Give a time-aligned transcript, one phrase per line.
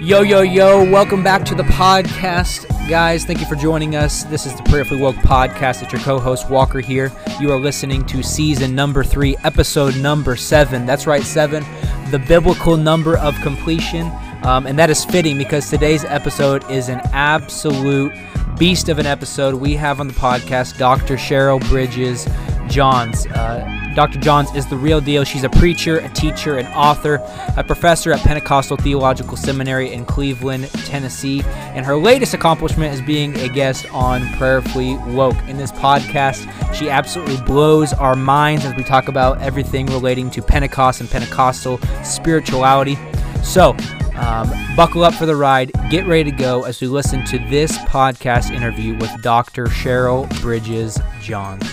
[0.00, 2.66] Yo, yo, yo, welcome back to the podcast.
[2.88, 4.24] Guys, thank you for joining us.
[4.24, 5.82] This is the Prayerfully Woke podcast.
[5.82, 7.12] It's your co host, Walker, here.
[7.38, 10.86] You are listening to season number three, episode number seven.
[10.86, 11.66] That's right, seven,
[12.10, 14.10] the biblical number of completion.
[14.42, 18.14] Um, and that is fitting because today's episode is an absolute
[18.58, 19.54] beast of an episode.
[19.56, 21.16] We have on the podcast Dr.
[21.16, 22.26] Cheryl Bridges
[22.70, 23.26] Johns.
[23.26, 24.20] Uh, Dr.
[24.20, 25.24] Johns is the real deal.
[25.24, 27.16] She's a preacher, a teacher, an author,
[27.56, 31.42] a professor at Pentecostal Theological Seminary in Cleveland, Tennessee.
[31.44, 35.36] And her latest accomplishment is being a guest on Prayerfully Woke.
[35.48, 40.42] In this podcast, she absolutely blows our minds as we talk about everything relating to
[40.42, 42.96] Pentecost and Pentecostal spirituality.
[43.42, 43.76] So,
[44.14, 45.72] um, buckle up for the ride.
[45.90, 49.66] Get ready to go as we listen to this podcast interview with Dr.
[49.66, 51.64] Cheryl Bridges Johns.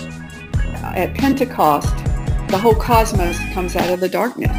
[0.83, 1.95] At Pentecost,
[2.47, 4.55] the whole cosmos comes out of the darkness.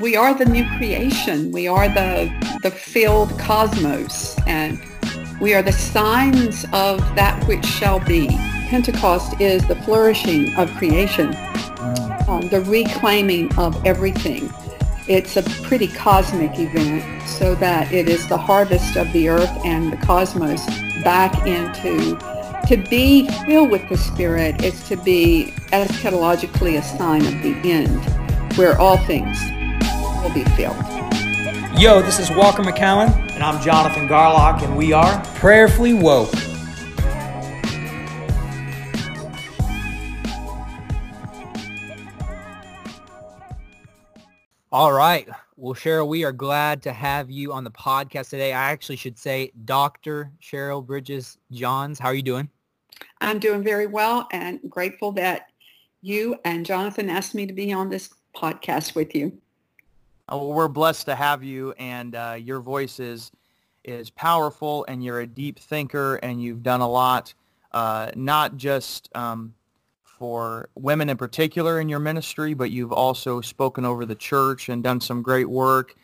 [0.00, 1.50] We are the new creation.
[1.50, 2.30] We are the,
[2.62, 4.80] the filled cosmos, and
[5.40, 8.28] we are the signs of that which shall be.
[8.68, 11.34] Pentecost is the flourishing of creation,
[12.28, 14.52] um, the reclaiming of everything.
[15.08, 19.92] It's a pretty cosmic event so that it is the harvest of the earth and
[19.92, 20.64] the cosmos
[21.02, 22.16] back into
[22.68, 27.98] to be filled with the Spirit is to be eschatologically a sign of the end,
[28.58, 29.38] where all things
[30.22, 30.76] will be filled.
[31.80, 33.08] Yo, this is Walker McCowan.
[33.30, 36.30] And I'm Jonathan Garlock, and we are Prayerfully Woke.
[44.70, 45.26] All right.
[45.56, 48.52] Well, Cheryl, we are glad to have you on the podcast today.
[48.52, 50.30] I actually should say Dr.
[50.42, 51.98] Cheryl Bridges Johns.
[51.98, 52.50] How are you doing?
[53.20, 55.48] I'm doing very well and grateful that
[56.00, 59.38] you and Jonathan asked me to be on this podcast with you.
[60.28, 63.32] Oh, well, we're blessed to have you, and uh, your voice is
[63.84, 67.32] is powerful, and you're a deep thinker, and you've done a lot,
[67.72, 69.54] uh, not just um,
[70.02, 74.82] for women in particular in your ministry, but you've also spoken over the church and
[74.82, 75.94] done some great work.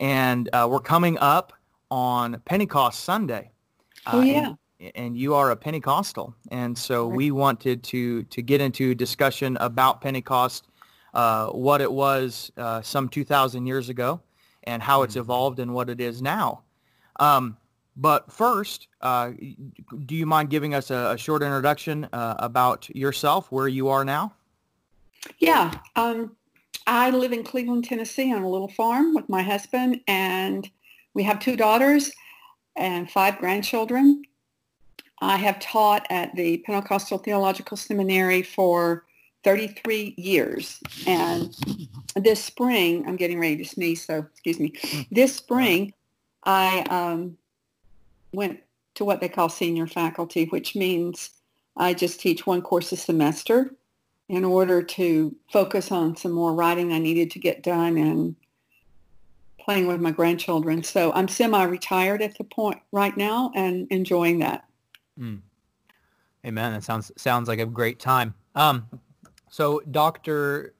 [0.00, 1.52] And uh, we're coming up
[1.90, 3.50] on Pentecost Sunday.
[4.06, 4.54] Oh yeah.
[4.94, 10.00] And, you are a Pentecostal, and so we wanted to to get into discussion about
[10.00, 10.68] Pentecost,
[11.14, 14.20] uh, what it was uh, some two thousand years ago,
[14.62, 16.62] and how it's evolved and what it is now.
[17.18, 17.56] Um,
[17.96, 19.32] but first, uh,
[20.06, 24.04] do you mind giving us a, a short introduction uh, about yourself, where you are
[24.04, 24.32] now?
[25.40, 25.72] Yeah.
[25.96, 26.36] Um,
[26.86, 30.70] I live in Cleveland, Tennessee on a little farm with my husband, and
[31.14, 32.12] we have two daughters
[32.76, 34.22] and five grandchildren.
[35.20, 39.04] I have taught at the Pentecostal Theological Seminary for
[39.44, 40.80] 33 years.
[41.06, 41.54] And
[42.16, 44.74] this spring, I'm getting ready to sneeze, so excuse me.
[45.10, 45.92] This spring,
[46.44, 47.36] I um,
[48.32, 48.60] went
[48.96, 51.30] to what they call senior faculty, which means
[51.76, 53.74] I just teach one course a semester
[54.28, 58.36] in order to focus on some more writing I needed to get done and
[59.58, 60.82] playing with my grandchildren.
[60.82, 64.64] So I'm semi-retired at the point right now and enjoying that.
[65.18, 65.40] Mm.
[66.46, 66.72] Amen.
[66.72, 68.34] That sounds sounds like a great time.
[68.54, 68.86] Um,
[69.50, 70.74] so Dr.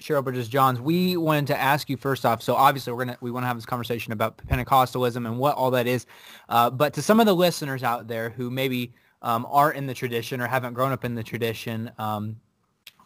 [0.00, 2.42] Cheryl Bridges Johns, we wanted to ask you first off.
[2.42, 5.70] So obviously we're gonna we want to have this conversation about Pentecostalism and what all
[5.72, 6.06] that is.
[6.48, 8.92] Uh, but to some of the listeners out there who maybe
[9.22, 12.36] um, aren't in the tradition or haven't grown up in the tradition, um,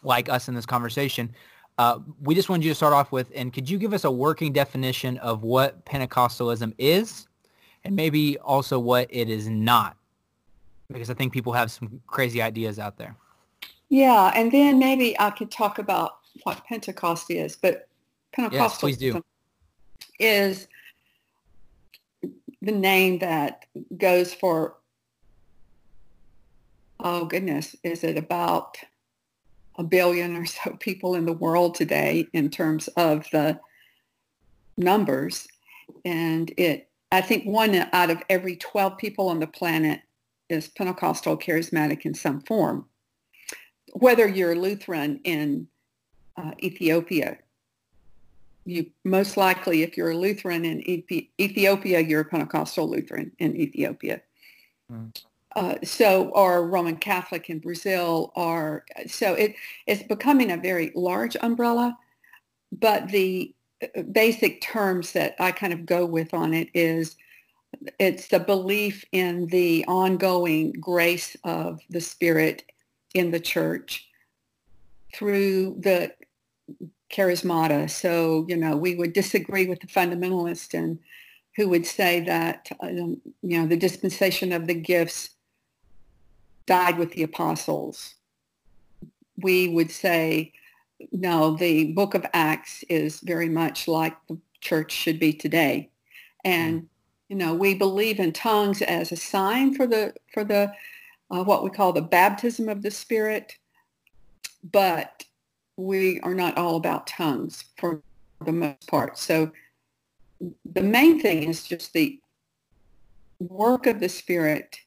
[0.03, 1.33] like us in this conversation,
[1.77, 4.11] uh, we just wanted you to start off with, and could you give us a
[4.11, 7.27] working definition of what Pentecostalism is,
[7.83, 9.97] and maybe also what it is not?
[10.91, 13.15] Because I think people have some crazy ideas out there.
[13.89, 17.87] Yeah, and then maybe I could talk about what Pentecost is, but
[18.33, 19.21] Pentecostal yes, do.
[20.19, 20.67] is
[22.61, 23.65] the name that
[23.97, 24.75] goes for
[26.99, 28.77] oh goodness, is it about
[29.77, 33.59] a billion or so people in the world today in terms of the
[34.77, 35.47] numbers?
[36.03, 40.01] And it I think one out of every 12 people on the planet
[40.49, 42.85] is Pentecostal charismatic in some form.
[43.93, 45.67] Whether you're Lutheran in
[46.37, 47.37] uh, Ethiopia,
[48.65, 50.81] you most likely, if you're a Lutheran in
[51.39, 54.21] Ethiopia, you're a Pentecostal Lutheran in Ethiopia.
[54.91, 55.15] Mm.
[55.55, 59.55] Uh, so, or Roman Catholic in Brazil, or so it,
[59.87, 61.97] it's becoming a very large umbrella.
[62.71, 67.15] But the uh, basic terms that I kind of go with on it is
[67.99, 72.63] it's the belief in the ongoing grace of the Spirit
[73.13, 74.07] in the church
[75.13, 76.13] through the
[77.11, 77.89] charismata.
[77.89, 80.99] So, you know, we would disagree with the fundamentalist and
[81.55, 85.29] who would say that, um, you know, the dispensation of the gifts
[86.65, 88.15] died with the apostles.
[89.37, 90.51] We would say,
[91.11, 95.89] no, the book of Acts is very much like the church should be today.
[96.43, 96.89] And,
[97.29, 100.71] you know, we believe in tongues as a sign for the, for the,
[101.31, 103.57] uh, what we call the baptism of the Spirit,
[104.63, 105.23] but
[105.77, 108.01] we are not all about tongues for
[108.45, 109.17] the most part.
[109.17, 109.51] So
[110.65, 112.19] the main thing is just the
[113.39, 114.77] work of the Spirit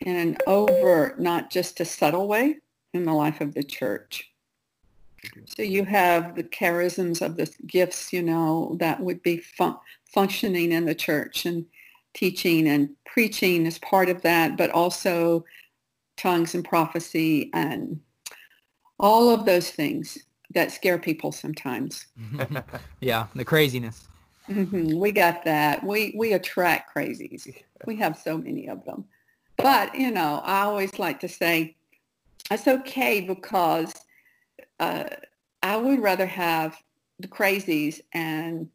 [0.00, 2.56] in an overt, not just a subtle way
[2.94, 4.32] in the life of the church.
[5.46, 9.78] So you have the charisms of the gifts, you know, that would be fun-
[10.08, 11.66] functioning in the church and
[12.14, 15.44] teaching and preaching is part of that, but also
[16.16, 18.00] tongues and prophecy and
[18.98, 20.18] all of those things
[20.54, 22.06] that scare people sometimes.
[23.00, 24.08] yeah, the craziness.
[24.48, 24.98] Mm-hmm.
[24.98, 25.84] We got that.
[25.84, 27.54] We we attract crazies.
[27.86, 29.04] We have so many of them.
[29.56, 31.76] But you know, I always like to say
[32.50, 33.92] it's okay because
[34.80, 35.04] uh,
[35.62, 36.82] I would rather have
[37.18, 38.68] the crazies and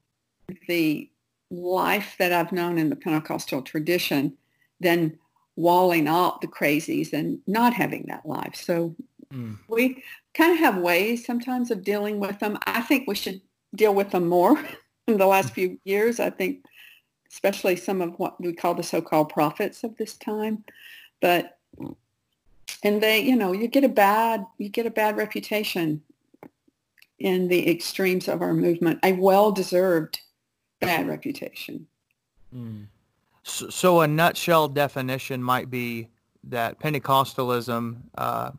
[0.68, 1.10] the
[1.54, 4.38] life that I've known in the Pentecostal tradition
[4.80, 5.18] than
[5.56, 8.56] walling out the crazies and not having that life.
[8.56, 8.96] So
[9.32, 9.58] mm.
[9.68, 10.04] we
[10.34, 12.58] kind of have ways sometimes of dealing with them.
[12.66, 13.42] I think we should
[13.76, 14.58] deal with them more
[15.08, 16.20] in the last few years.
[16.20, 16.66] I think
[17.32, 20.64] especially some of what we call the so-called prophets of this time.
[21.22, 21.58] But
[22.84, 26.02] and they, you know, you get a bad you get a bad reputation
[27.20, 30.20] in the extremes of our movement, a well-deserved
[30.86, 31.88] bad reputation.
[32.56, 32.88] Mm.
[33.44, 36.10] So, so, a nutshell definition might be
[36.46, 38.52] that Pentecostalism uh,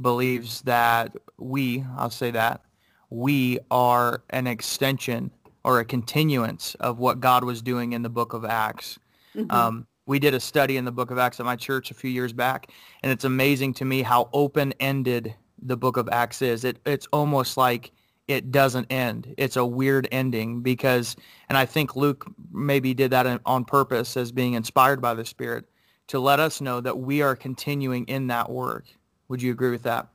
[0.00, 2.62] believes that we, I'll say that,
[3.10, 5.30] we are an extension
[5.64, 8.98] or a continuance of what God was doing in the book of Acts.
[9.34, 9.50] Mm-hmm.
[9.50, 12.10] Um, we did a study in the book of Acts at my church a few
[12.10, 12.70] years back,
[13.02, 16.64] and it's amazing to me how open-ended the book of Acts is.
[16.64, 17.92] It, it's almost like
[18.28, 19.34] it doesn't end.
[19.36, 21.16] It's a weird ending because,
[21.48, 25.66] and I think Luke maybe did that on purpose as being inspired by the Spirit
[26.08, 28.84] to let us know that we are continuing in that work.
[29.28, 30.08] Would you agree with that?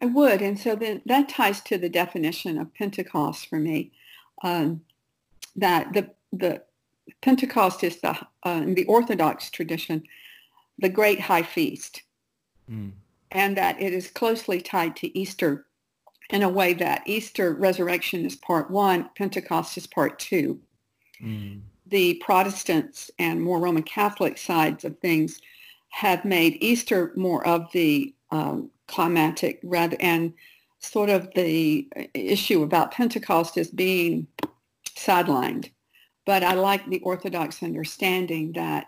[0.00, 0.42] I would.
[0.42, 3.92] And so then that ties to the definition of Pentecost for me,
[4.42, 4.82] um,
[5.56, 6.62] that the, the
[7.20, 10.02] Pentecost is the, uh, in the Orthodox tradition,
[10.78, 12.02] the great high feast,
[12.70, 12.92] mm.
[13.30, 15.66] and that it is closely tied to Easter
[16.32, 20.58] in a way that Easter resurrection is part one, Pentecost is part two.
[21.22, 21.60] Mm.
[21.86, 25.38] The Protestants and more Roman Catholic sides of things
[25.90, 30.32] have made Easter more of the um, climatic rather and
[30.78, 34.26] sort of the issue about Pentecost as being
[34.96, 35.70] sidelined.
[36.24, 38.86] But I like the Orthodox understanding that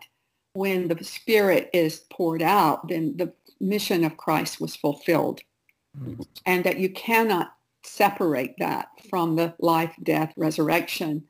[0.55, 5.43] when the Spirit is poured out, then the mission of Christ was fulfilled
[6.46, 11.25] and that you cannot separate that from the life, death, resurrection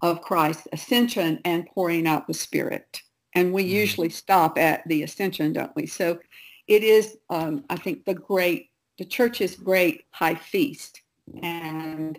[0.00, 3.02] of Christ's ascension and pouring out the Spirit.
[3.34, 3.74] And we mm-hmm.
[3.74, 5.86] usually stop at the ascension, don't we?
[5.86, 6.18] So
[6.66, 11.02] it is, um, I think, the great, the church's great high feast.
[11.42, 12.18] And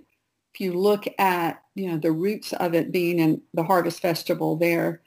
[0.54, 4.56] if you look at, you know, the roots of it being in the Harvest Festival
[4.56, 5.02] there,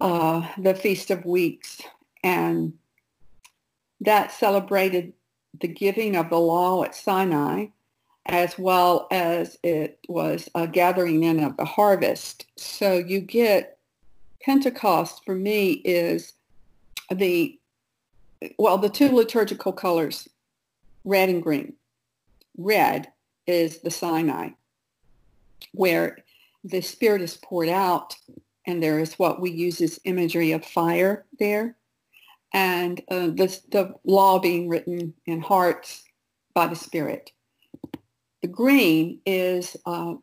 [0.00, 1.80] uh, the Feast of Weeks,
[2.22, 2.74] and
[4.00, 5.12] that celebrated
[5.58, 7.66] the giving of the law at Sinai,
[8.26, 12.46] as well as it was a gathering in of the harvest.
[12.56, 13.78] So you get
[14.42, 16.34] Pentecost for me is
[17.10, 17.58] the,
[18.58, 20.28] well, the two liturgical colors,
[21.04, 21.74] red and green.
[22.56, 23.10] Red
[23.46, 24.50] is the Sinai,
[25.72, 26.18] where
[26.62, 28.16] the Spirit is poured out
[28.66, 31.76] and there is what we use as imagery of fire there
[32.52, 36.04] and uh, the, the law being written in hearts
[36.54, 37.32] by the Spirit.
[38.42, 40.14] The green is uh,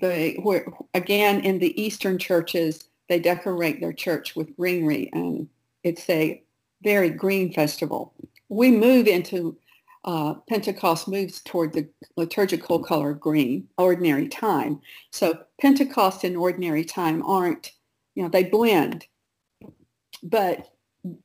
[0.00, 5.48] the where again in the Eastern churches they decorate their church with greenery, and
[5.82, 6.42] it's a
[6.82, 8.12] very green festival.
[8.48, 9.56] We move into
[10.04, 14.80] uh, Pentecost moves toward the liturgical color green, ordinary time.
[15.10, 17.72] So Pentecost and ordinary time aren't,
[18.14, 19.06] you know, they blend.
[20.22, 20.71] But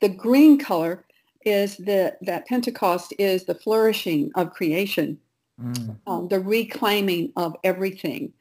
[0.01, 1.05] the green color
[1.45, 5.17] is the, that Pentecost is the flourishing of creation,
[5.61, 5.97] mm.
[6.07, 8.33] um, the reclaiming of everything.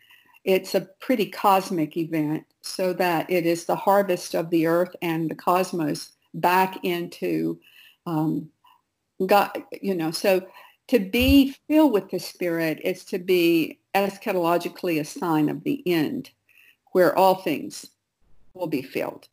[0.44, 5.30] It's a pretty cosmic event so that it is the harvest of the earth and
[5.30, 7.58] the cosmos back into
[8.06, 8.48] um,
[9.24, 9.50] God,
[9.80, 10.46] you know, so
[10.88, 16.30] to be filled with the Spirit is to be eschatologically a sign of the end
[16.92, 17.86] where all things
[18.54, 19.28] will be filled.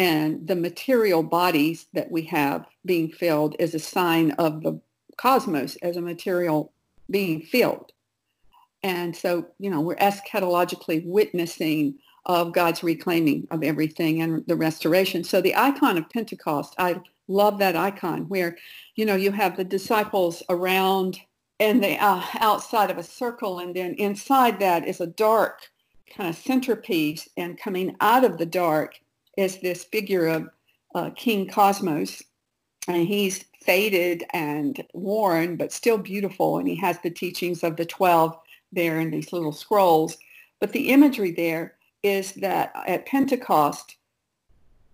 [0.00, 4.80] And the material bodies that we have being filled is a sign of the
[5.18, 6.72] cosmos as a material
[7.10, 7.92] being filled.
[8.82, 15.22] And so, you know, we're eschatologically witnessing of God's reclaiming of everything and the restoration.
[15.22, 18.56] So the icon of Pentecost, I love that icon where,
[18.96, 21.20] you know, you have the disciples around
[21.58, 25.68] and they uh, outside of a circle and then inside that is a dark
[26.16, 28.98] kind of centerpiece and coming out of the dark
[29.40, 30.48] is this figure of
[30.94, 32.22] uh, King Cosmos
[32.88, 37.84] and he's faded and worn but still beautiful and he has the teachings of the
[37.84, 38.36] 12
[38.72, 40.16] there in these little scrolls
[40.60, 43.96] but the imagery there is that at Pentecost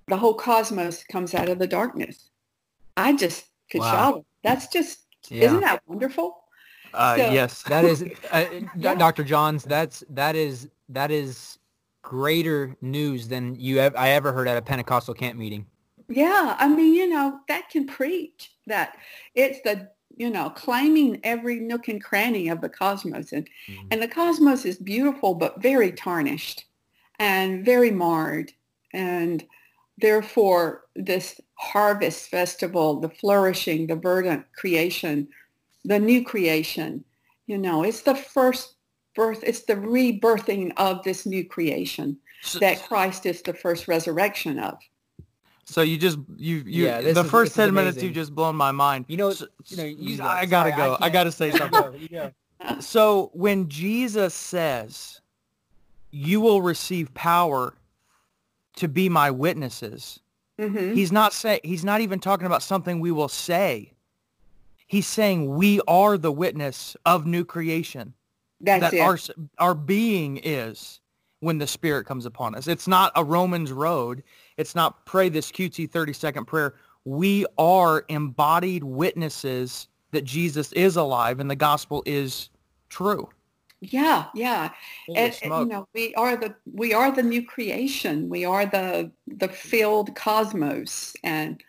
[0.09, 2.31] the whole cosmos comes out of the darkness
[2.97, 3.93] I just could wow.
[3.93, 5.45] shout that's just yeah.
[5.45, 6.45] isn't that wonderful
[6.95, 8.45] uh, so, yes that is uh,
[8.77, 8.95] yeah.
[8.95, 9.25] Dr.
[9.25, 11.59] Johns that's that is that is
[12.07, 15.67] greater news than you ever, I ever heard at a Pentecostal camp meeting.
[16.09, 18.97] Yeah, I mean, you know, that can preach that
[19.35, 23.89] it's the you know claiming every nook and cranny of the cosmos, and mm-hmm.
[23.91, 26.67] and the cosmos is beautiful but very tarnished
[27.19, 28.53] and very marred,
[28.95, 29.45] and
[29.99, 35.27] therefore this harvest festival, the flourishing, the verdant creation,
[35.85, 37.05] the new creation,
[37.49, 38.76] you know, it's the first
[39.17, 44.59] birth, it's the rebirthing of this new creation so, that Christ is the first resurrection
[44.59, 44.79] of.
[45.65, 48.71] So you just you you yeah, the is, first ten minutes you just blown my
[48.71, 49.07] mind.
[49.09, 50.97] You know, so, you know, you I gotta sorry, go.
[51.01, 52.33] I, I, gotta say something.
[52.79, 55.21] so when Jesus says,
[56.13, 57.75] "You will receive power
[58.77, 60.21] to be my witnesses,"
[60.57, 60.95] mm-hmm.
[60.95, 63.93] he's not say he's not even talking about something we will say.
[64.87, 68.15] He's saying we are the witness of new creation.
[68.61, 69.01] That's that it.
[69.01, 69.19] our
[69.59, 71.01] our being is
[71.41, 72.67] when the Spirit comes upon us.
[72.67, 74.23] It's not a Romans road.
[74.57, 76.75] It's not pray this cutesy 30 second prayer.
[77.05, 82.51] We are embodied witnesses that Jesus is alive and the gospel is
[82.89, 83.29] true.
[83.81, 84.71] Yeah, yeah.
[85.15, 88.29] And, and, you know, we are the we are the new creation.
[88.29, 91.63] We are the the filled cosmos and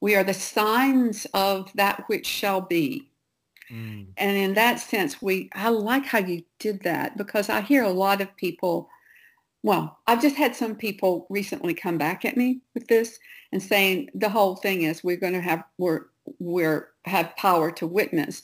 [0.00, 3.09] we are the signs of that which shall be.
[3.70, 4.06] Mm.
[4.16, 7.90] And in that sense, we I like how you did that because I hear a
[7.90, 8.88] lot of people.
[9.62, 13.18] Well, I've just had some people recently come back at me with this
[13.52, 16.06] and saying the whole thing is we're going to have we're
[16.38, 18.42] we're have power to witness.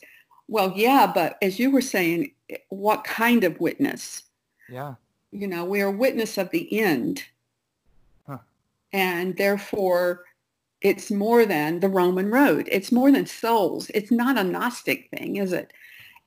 [0.49, 2.33] Well, yeah, but as you were saying,
[2.69, 4.23] what kind of witness?
[4.69, 4.95] Yeah.
[5.33, 7.25] You know, we are witness of the end.
[8.27, 8.39] Huh.
[8.93, 10.25] And therefore,
[10.81, 12.69] it's more than the Roman road.
[12.71, 13.91] It's more than souls.
[13.95, 15.73] It's not a Gnostic thing, is it?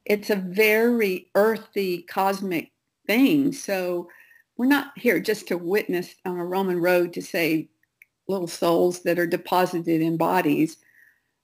[0.06, 2.72] It's a very earthy, cosmic
[3.06, 3.54] thing.
[3.54, 4.10] So
[4.58, 7.70] we're not here just to witness on a Roman road to say
[8.28, 10.78] little souls that are deposited in bodies.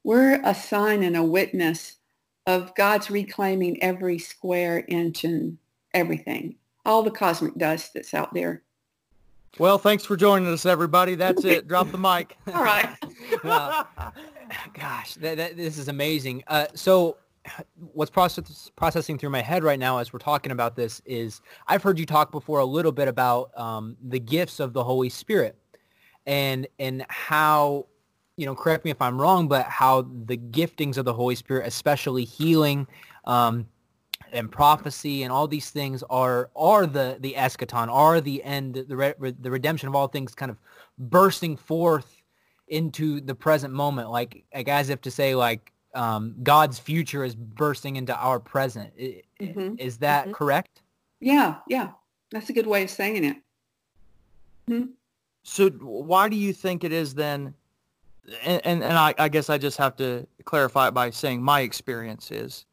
[0.03, 1.97] We're a sign and a witness
[2.45, 5.57] of God's reclaiming every square inch and
[5.93, 8.64] everything, all the cosmic dust that's out there.
[9.57, 11.15] Well, thanks for joining us, everybody.
[11.15, 11.65] That's it.
[11.67, 12.38] Drop the mic.
[12.53, 12.89] All right.
[13.43, 13.88] well,
[14.74, 16.43] gosh, that, that, this is amazing.
[16.47, 17.15] Uh, so
[17.93, 21.83] what's process, processing through my head right now as we're talking about this is I've
[21.83, 25.55] heard you talk before a little bit about um, the gifts of the Holy Spirit
[26.25, 27.85] and and how
[28.35, 31.65] you know correct me if I'm wrong, but how the giftings of the Holy Spirit,
[31.65, 32.88] especially healing,
[33.24, 33.67] um,
[34.32, 38.96] and prophecy and all these things are are the the eschaton, are the end, the
[38.96, 40.58] re, the redemption of all things, kind of
[40.98, 42.24] bursting forth
[42.67, 47.36] into the present moment, like like as if to say like um, God's future is
[47.36, 48.96] bursting into our present.
[48.98, 49.75] Mm-hmm.
[49.79, 50.34] Is that mm-hmm.
[50.34, 50.82] correct?
[51.20, 51.91] Yeah, yeah,
[52.32, 53.38] that's a good way of saying it.
[54.70, 54.91] Mm-hmm.
[55.44, 57.53] So why do you think it is then?
[58.44, 61.62] And, and, and I, I guess I just have to clarify it by saying my
[61.62, 62.65] experience is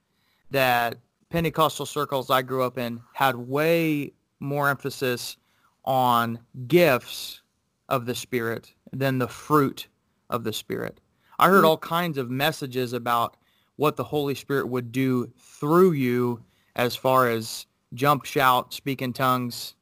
[0.51, 0.99] that
[1.33, 5.39] Pentecostal circles I grew up in had way more emphasis
[5.87, 7.41] on gifts
[7.89, 9.89] of the Spirit than the fruit
[10.29, 11.01] of the Spirit.
[11.39, 11.69] I heard mm-hmm.
[11.69, 13.39] all kinds of messages about
[13.77, 16.45] what the Holy Spirit would do through you
[16.77, 19.75] as far as jump, shout, speak in tongues,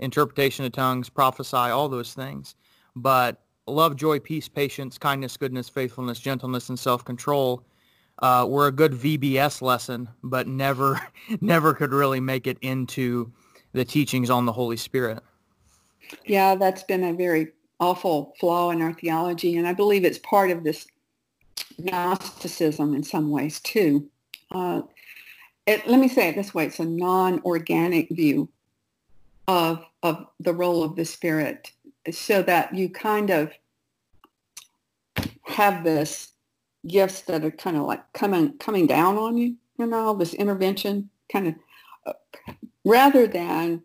[0.00, 2.54] interpretation of tongues, prophesy, all those things.
[2.94, 7.64] But love, joy, peace, patience, kindness, goodness, faithfulness, gentleness, and self-control
[8.20, 11.00] uh, were a good VBS lesson, but never,
[11.40, 13.32] never could really make it into
[13.72, 15.20] the teachings on the Holy Spirit.
[16.24, 17.48] Yeah, that's been a very
[17.80, 20.86] awful flaw in our theology, and I believe it's part of this
[21.78, 24.08] Gnosticism in some ways too.
[24.50, 24.82] Uh,
[25.66, 28.48] it, let me say it this way: it's a non-organic view
[29.46, 31.72] of of the role of the spirit
[32.10, 33.52] so that you kind of
[35.44, 36.32] have this
[36.86, 41.10] gifts that are kind of like coming coming down on you you know this intervention
[41.30, 41.54] kind of
[42.06, 42.12] uh,
[42.84, 43.82] rather than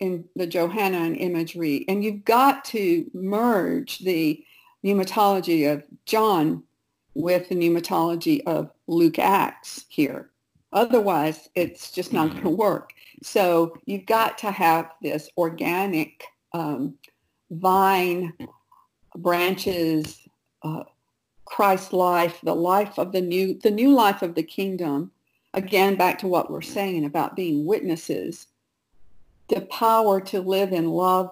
[0.00, 1.84] in the Johannine imagery.
[1.88, 4.42] And you've got to merge the
[4.84, 6.62] pneumatology of John
[7.14, 10.30] with the pneumatology of Luke Acts here.
[10.72, 12.92] Otherwise it's just not going to work.
[13.22, 16.96] So you've got to have this organic um,
[17.50, 18.34] vine
[19.16, 20.20] branches,
[20.62, 20.84] uh,
[21.46, 25.10] Christ life, the life of the new, the new life of the kingdom.
[25.54, 28.48] Again, back to what we're saying about being witnesses,
[29.48, 31.30] the power to live in love,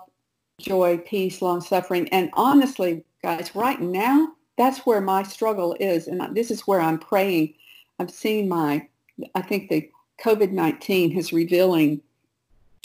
[0.59, 2.09] joy, peace, long suffering.
[2.09, 6.07] And honestly, guys, right now, that's where my struggle is.
[6.07, 7.55] And this is where I'm praying.
[7.99, 8.89] I'm seeing my,
[9.35, 9.91] I think the
[10.23, 12.01] COVID-19 is revealing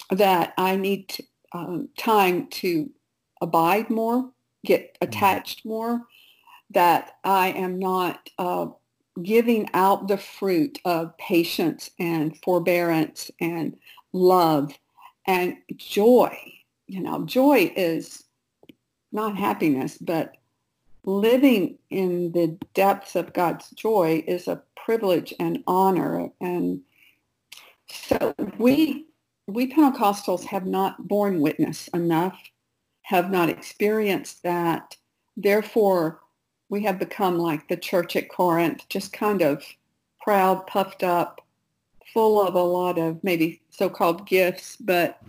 [0.10, 1.16] that I need
[1.54, 2.90] um, time to
[3.42, 4.30] abide more,
[4.66, 5.08] get mm-hmm.
[5.08, 6.02] attached more,
[6.72, 8.68] that I am not uh,
[9.22, 13.78] giving out the fruit of patience and forbearance and
[14.14, 14.74] love
[15.26, 16.38] and joy.
[16.88, 18.24] You know, joy is
[19.12, 20.38] not happiness, but
[21.04, 26.30] living in the depths of God's joy is a privilege and honor.
[26.40, 26.82] And
[27.88, 29.06] so we
[29.48, 32.40] we Pentecostals have not borne witness enough
[33.10, 34.96] have not experienced that.
[35.36, 36.20] Therefore,
[36.70, 39.64] we have become like the church at Corinth, just kind of
[40.22, 41.42] proud, puffed up,
[42.14, 45.22] full of a lot of maybe so-called gifts, but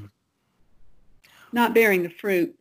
[1.52, 2.54] not bearing the fruit.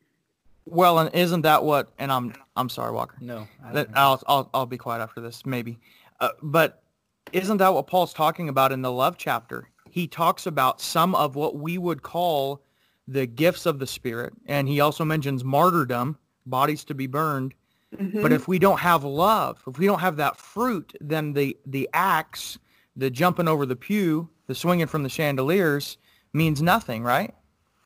[0.66, 1.90] Well, and isn't that what?
[1.98, 3.18] And I'm I'm sorry, Walker.
[3.20, 5.80] No, that, I'll I'll I'll be quiet after this, maybe.
[6.20, 6.84] Uh, but
[7.32, 9.70] isn't that what Paul's talking about in the love chapter?
[9.90, 12.62] He talks about some of what we would call
[13.08, 14.34] the gifts of the Spirit.
[14.46, 17.54] And he also mentions martyrdom, bodies to be burned.
[17.98, 18.22] Mm-hmm.
[18.22, 21.90] But if we don't have love, if we don't have that fruit, then the, the
[21.94, 22.60] acts,
[22.96, 25.98] the jumping over the pew, the swinging from the chandeliers
[26.34, 27.34] means nothing, right?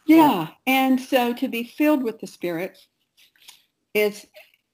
[0.05, 0.49] Yeah.
[0.67, 2.77] And so to be filled with the Spirit
[3.93, 4.27] is,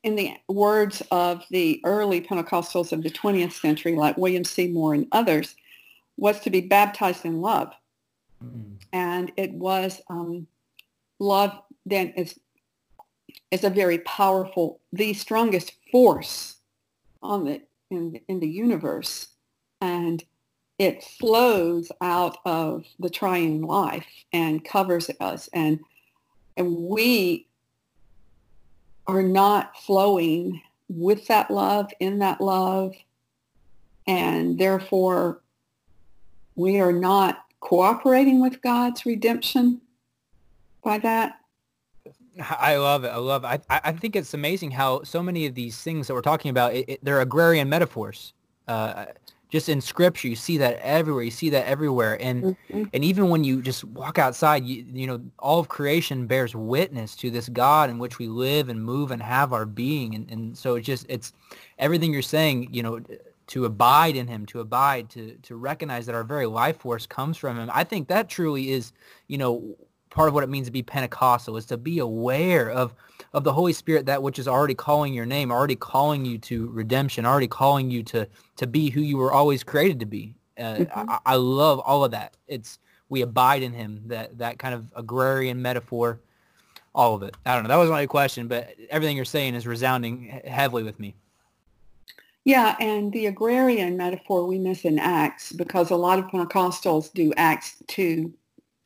[0.04, 5.08] in the words of the early Pentecostals of the 20th century, like William Seymour and
[5.12, 5.56] others,
[6.18, 7.74] was to be baptized in love.
[8.44, 8.76] Mm-hmm.
[8.94, 10.48] And it was um,
[11.20, 12.39] love then is
[13.52, 16.56] is a very powerful, the strongest force
[17.22, 19.30] on the in, in the universe,
[19.82, 20.24] and
[20.78, 25.80] it flows out of the triune life and covers us, and
[26.56, 27.48] and we
[29.08, 32.96] are not flowing with that love in that love,
[34.06, 35.42] and therefore
[36.56, 39.82] we are not cooperating with God's redemption
[40.84, 41.40] by that?
[42.39, 43.10] I love it.
[43.10, 43.62] I love it.
[43.69, 46.74] I, I think it's amazing how so many of these things that we're talking about,
[46.74, 48.34] it, it, they're agrarian metaphors.
[48.67, 49.06] Uh,
[49.50, 51.24] just in scripture, you see that everywhere.
[51.24, 52.22] You see that everywhere.
[52.22, 52.84] And mm-hmm.
[52.93, 57.15] and even when you just walk outside, you, you know, all of creation bears witness
[57.15, 60.13] to this God in which we live and move and have our being.
[60.13, 61.34] And, and so it's just, it's
[61.80, 63.02] everything you're saying, you know,
[63.48, 67.36] to abide in him, to abide, to to recognize that our very life force comes
[67.36, 67.72] from him.
[67.74, 68.93] I think that truly is,
[69.28, 69.76] you know,
[70.10, 72.93] part of what it means to be Pentecostal is to be aware of
[73.34, 76.67] of the Holy Spirit, that which is already calling your name, already calling you to
[76.69, 80.36] redemption, already calling you to to be who you were always created to be.
[80.58, 81.10] Uh, mm-hmm.
[81.10, 82.36] I, I love all of that.
[82.48, 84.02] It's we abide in him.
[84.08, 86.19] That that kind of agrarian metaphor,
[86.93, 87.36] all of it.
[87.45, 87.69] I don't know.
[87.69, 91.15] That was my question, but everything you're saying is resounding heavily with me.
[92.45, 97.34] Yeah, and the agrarian metaphor we miss in Acts because a lot of Pentecostals do
[97.38, 98.34] Acts 2,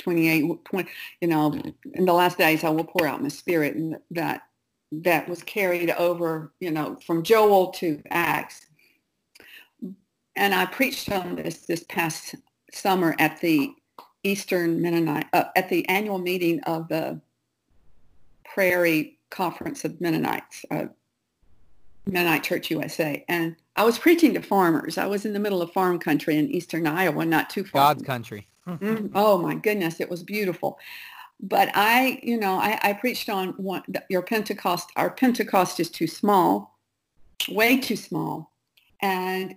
[0.04, 0.90] 28, 20,
[1.22, 1.54] you know,
[1.94, 4.44] in the last days I will pour out my spirit and that
[4.92, 8.68] that was carried over, you know, from Joel to Acts.
[10.36, 12.36] And I preached on this this past
[12.72, 13.74] summer at the
[14.24, 17.20] Eastern Mennonite, uh, at the annual meeting of the
[18.46, 20.86] Prairie Conference of Mennonites, uh,
[22.06, 23.24] Mennonite Church USA.
[23.28, 24.98] And I was preaching to farmers.
[24.98, 27.94] I was in the middle of farm country in eastern Iowa, not too far.
[27.94, 28.48] God's country.
[28.68, 30.80] Mm Oh my goodness, it was beautiful.
[31.40, 34.90] But I, you know, I, I preached on one, your Pentecost.
[34.96, 36.80] Our Pentecost is too small,
[37.50, 38.54] way too small,
[39.02, 39.56] and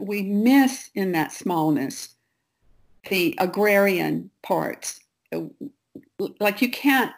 [0.00, 2.16] we miss in that smallness
[3.08, 5.00] the agrarian parts.
[6.38, 7.12] Like you can't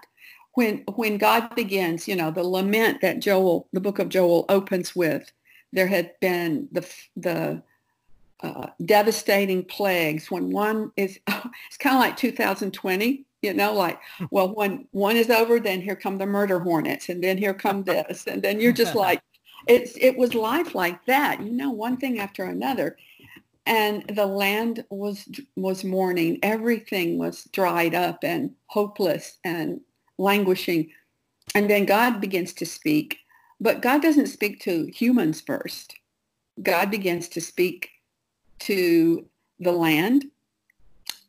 [0.54, 4.94] when when God begins, you know, the lament that Joel, the book of Joel opens
[4.94, 5.30] with,
[5.72, 7.62] there had been the the
[8.42, 10.30] uh, devastating plagues.
[10.30, 13.24] When one is, it's kind of like 2020.
[13.42, 17.22] You know, like, well, when one is over, then here come the murder hornets, and
[17.22, 19.20] then here come this, and then you're just like,
[19.68, 21.42] it's it was life like that.
[21.42, 22.96] You know, one thing after another,
[23.66, 26.38] and the land was was mourning.
[26.42, 29.82] Everything was dried up and hopeless and
[30.16, 30.90] languishing,
[31.54, 33.18] and then God begins to speak,
[33.60, 35.96] but God doesn't speak to humans first.
[36.62, 37.90] God begins to speak
[38.60, 39.26] to
[39.60, 40.26] the land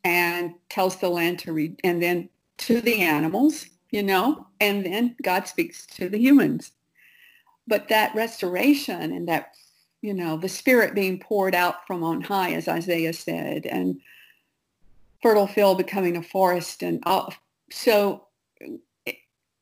[0.04, 5.16] and tells the land to read, and then to the animals, you know, and then
[5.22, 6.72] God speaks to the humans.
[7.66, 9.56] But that restoration and that,
[10.02, 14.00] you know, the spirit being poured out from on high, as Isaiah said, and
[15.22, 16.82] fertile field becoming a forest.
[16.82, 17.34] And all,
[17.70, 18.26] so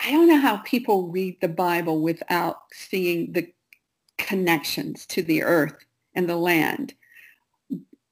[0.01, 3.51] I don't know how people read the Bible without seeing the
[4.19, 6.93] connections to the earth and the land.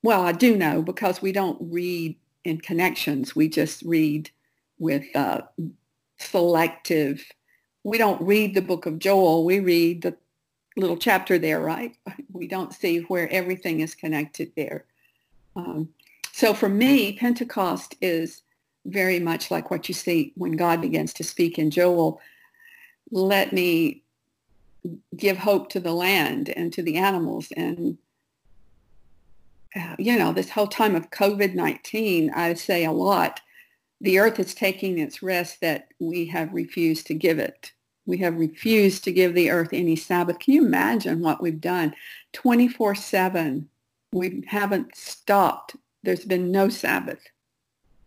[0.03, 3.37] Well, I do know because we don't read in connections.
[3.37, 4.31] We just read
[4.79, 5.43] with uh,
[6.19, 7.25] selective.
[7.85, 9.45] We don't read the book of Joel.
[9.45, 10.17] We read the
[10.77, 11.97] little chapter there, right?
[12.33, 14.87] We don't see where everything is connected there.
[15.55, 15.91] Um,
[16.33, 18.43] so for me, Pentecost is
[18.87, 22.21] very much like what you see when God begins to speak in Joel.
[23.13, 24.03] Let me
[25.17, 27.99] give hope to the land and to the animals and
[29.75, 33.41] uh, you know, this whole time of COVID-19, I say a lot,
[34.01, 37.73] the earth is taking its rest that we have refused to give it.
[38.05, 40.41] We have refused to give the earth any Sabbath.
[40.41, 41.95] Can you imagine what we've done?
[42.33, 43.67] 24-7.
[44.13, 45.77] We haven't stopped.
[46.03, 47.21] There's been no Sabbath.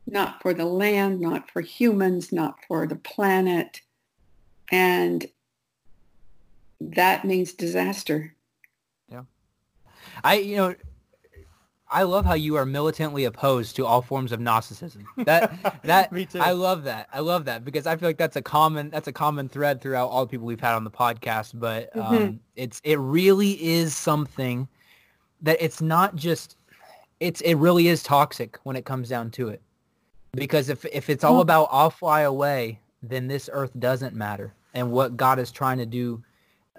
[0.06, 3.82] Not for the land, not for humans, not for the planet.
[4.70, 5.26] And
[6.82, 8.36] that means disaster.
[9.08, 9.24] Yeah.
[10.24, 10.76] I, you know,
[11.90, 15.08] I love how you are militantly opposed to all forms of Gnosticism.
[15.26, 16.40] That that Me too.
[16.40, 17.08] I love that.
[17.14, 20.08] I love that because I feel like that's a common that's a common thread throughout
[20.10, 21.52] all the people we've had on the podcast.
[21.54, 22.40] But um, Mhm.
[22.56, 24.68] it's it really is something
[25.42, 26.58] that it's not just
[27.20, 29.62] it's it really is toxic when it comes down to it.
[30.34, 34.54] Because if if it's all about I'll fly away, then this earth doesn't matter.
[34.74, 36.24] And what God is trying to do,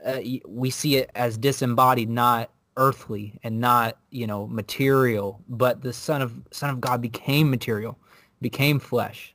[0.05, 5.93] uh, we see it as disembodied, not earthly and not you know material but the
[5.93, 7.99] son of son of god became material
[8.41, 9.35] became flesh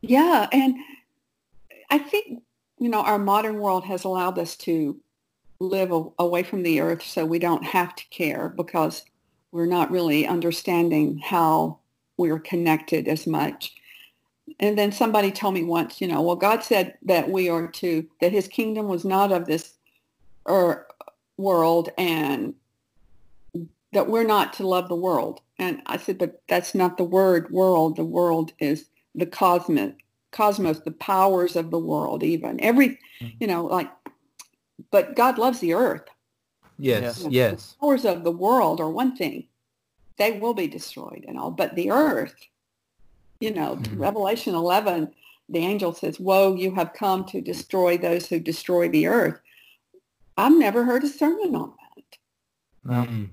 [0.00, 0.76] Yeah, and
[1.90, 2.42] I think
[2.78, 5.00] you know our modern world has allowed us to
[5.60, 9.04] live a- away from the earth, so we don't have to care because
[9.50, 11.78] we're not really understanding how
[12.16, 13.74] we're connected as much.
[14.60, 18.06] And then somebody told me once, you know, well, God said that we are to
[18.20, 19.74] that His kingdom was not of this
[20.48, 20.86] er,
[21.36, 22.54] world, and
[23.92, 25.40] that we're not to love the world.
[25.58, 27.96] And I said, but that's not the word world.
[27.96, 33.36] The world is the cosmic cosmos, the powers of the world, even every, Mhm.
[33.40, 33.90] you know, like,
[34.90, 36.04] but God loves the earth.
[36.80, 37.28] yes Yeah.
[37.30, 39.48] yes The powers of the world are one thing.
[40.16, 42.36] They will be destroyed and all, but the earth,
[43.40, 43.98] you know, Mhm.
[43.98, 45.12] Revelation 11,
[45.48, 49.40] the angel says, woe, you have come to destroy those who destroy the earth.
[50.36, 52.18] I've never heard a sermon on that.
[53.08, 53.30] Mm.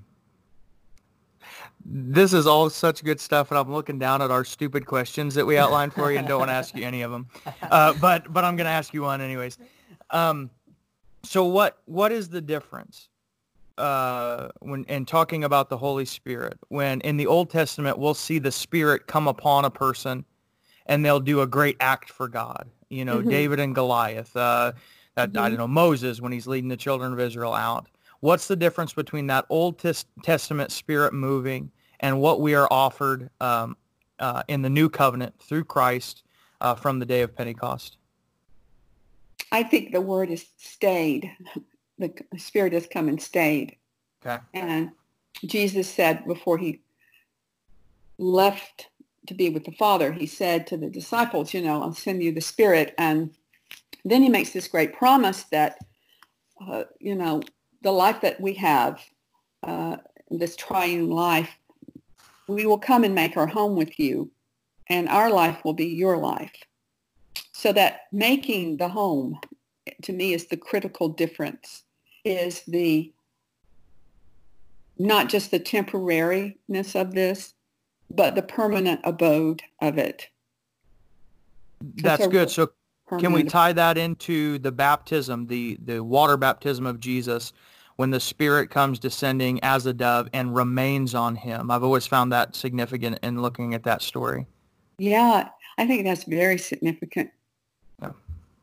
[1.87, 5.45] This is all such good stuff, and I'm looking down at our stupid questions that
[5.45, 7.27] we outlined for you, and don't want to ask you any of them.
[7.61, 9.59] Uh, but but I'm going to ask you one anyways.
[10.09, 10.49] Um,
[11.23, 13.09] so what what is the difference
[13.77, 16.57] uh, when in talking about the Holy Spirit?
[16.69, 20.25] When in the Old Testament we'll see the Spirit come upon a person,
[20.87, 22.67] and they'll do a great act for God.
[22.89, 23.29] You know, Mhm.
[23.29, 24.35] David and Goliath.
[24.35, 24.71] Uh,
[25.15, 25.33] that I Mhm.
[25.49, 27.87] don't know Moses when he's leading the children of Israel out.
[28.21, 29.77] What's the difference between that Old
[30.23, 33.77] Testament Spirit moving and what we are offered um,
[34.19, 36.23] uh, in the New Covenant through Christ
[36.61, 37.97] uh, from the day of Pentecost?
[39.51, 41.31] I think the word is stayed.
[41.97, 43.77] The Spirit has come and stayed.
[44.25, 44.41] Okay.
[44.53, 44.91] And
[45.45, 46.81] Jesus said before he
[48.17, 48.89] left
[49.27, 52.31] to be with the Father, he said to the disciples, you know, I'll send you
[52.31, 52.93] the Spirit.
[52.97, 53.31] And
[54.03, 55.77] then he makes this great promise that,
[56.65, 57.41] uh, you know,
[57.81, 59.01] the life that we have,
[59.63, 59.97] uh,
[60.29, 61.57] this triune life,
[62.47, 64.31] we will come and make our home with you,
[64.87, 66.53] and our life will be your life.
[67.53, 69.39] So that making the home,
[70.03, 71.83] to me, is the critical difference,
[72.23, 73.11] is the
[74.97, 77.53] not just the temporariness of this,
[78.09, 80.29] but the permanent abode of it.
[81.81, 82.49] That's a good.
[82.49, 82.71] So
[83.19, 87.53] can we tie that into the baptism, the, the water baptism of Jesus,
[87.95, 91.71] when the Spirit comes descending as a dove and remains on him?
[91.71, 94.47] I've always found that significant in looking at that story.
[94.97, 97.31] Yeah, I think that's very significant.
[98.01, 98.11] Yeah.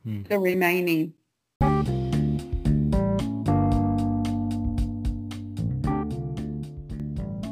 [0.04, 0.22] Hmm.
[0.22, 1.14] The remaining.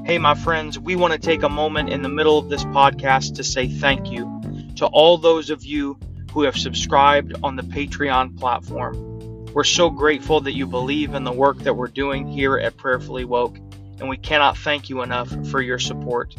[0.05, 3.37] Hey, my friends, we want to take a moment in the middle of this podcast
[3.37, 4.41] to say thank you
[4.77, 5.99] to all those of you
[6.33, 9.10] who have subscribed on the Patreon platform.
[9.53, 13.25] We're so grateful that you believe in the work that we're doing here at Prayerfully
[13.25, 13.57] Woke,
[13.99, 16.37] and we cannot thank you enough for your support.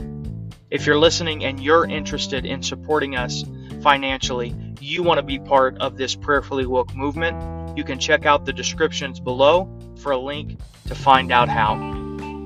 [0.70, 3.44] If you're listening and you're interested in supporting us
[3.82, 8.46] financially, you want to be part of this Prayerfully Woke movement, you can check out
[8.46, 11.76] the descriptions below for a link to find out how.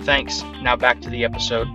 [0.02, 0.42] Thanks.
[0.64, 1.68] Now back to the episode.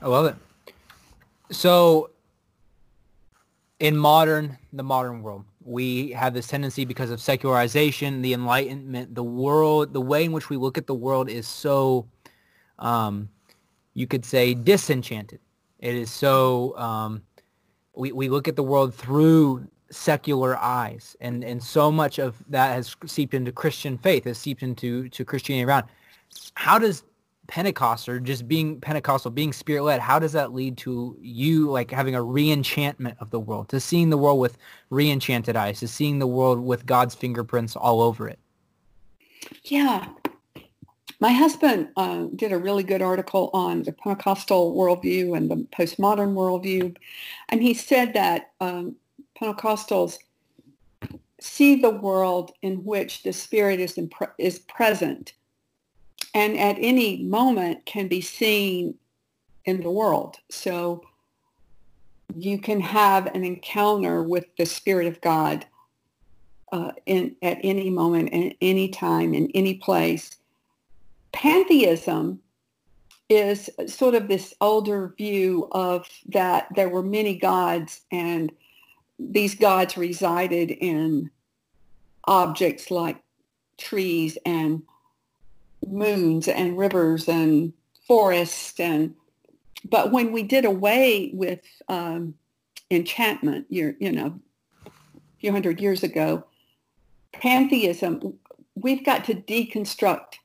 [0.00, 0.36] I love it.
[1.50, 2.10] So
[3.80, 9.22] in modern the modern world, we have this tendency because of secularization, the enlightenment, the
[9.22, 12.06] world, the way in which we look at the world is so
[12.78, 13.28] um,
[13.94, 15.40] you could say disenchanted.
[15.78, 17.22] It is so um,
[17.94, 22.72] we, we look at the world through secular eyes and, and so much of that
[22.72, 25.84] has seeped into Christian faith, has seeped into to Christianity around.
[26.54, 27.04] How does
[27.46, 31.90] Pentecost or just being Pentecostal, being spirit led, how does that lead to you like
[31.90, 34.58] having a reenchantment of the world, to seeing the world with
[34.90, 38.38] reenchanted eyes, to seeing the world with God's fingerprints all over it?
[39.64, 40.08] Yeah.
[41.18, 46.34] My husband uh, did a really good article on the Pentecostal worldview and the postmodern
[46.34, 46.94] worldview.
[47.48, 48.96] And he said that um,
[49.40, 50.18] Pentecostals
[51.40, 55.32] see the world in which the Spirit is, impre- is present
[56.36, 58.94] and at any moment can be seen
[59.64, 60.36] in the world.
[60.50, 61.02] So
[62.36, 65.64] you can have an encounter with the Spirit of God
[66.72, 70.36] uh, in, at any moment, at any time, in any place.
[71.32, 72.38] Pantheism
[73.30, 78.52] is sort of this older view of that there were many gods and
[79.18, 81.30] these gods resided in
[82.24, 83.16] objects like
[83.78, 84.82] trees and
[85.86, 87.72] moons and rivers and
[88.06, 89.14] forests and
[89.88, 92.34] but when we did away with um,
[92.90, 94.38] enchantment you you know
[94.86, 94.90] a
[95.40, 96.44] few hundred years ago
[97.32, 98.38] pantheism
[98.74, 100.36] we've got to deconstruct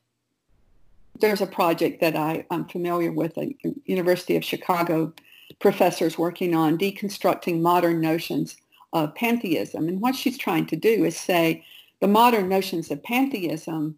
[1.22, 3.54] there's a project that I, I'm familiar with, a
[3.86, 5.12] University of Chicago
[5.60, 8.56] professors working on deconstructing modern notions
[8.92, 9.88] of pantheism.
[9.88, 11.64] And what she's trying to do is say
[12.00, 13.96] the modern notions of pantheism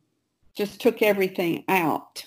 [0.55, 2.25] just took everything out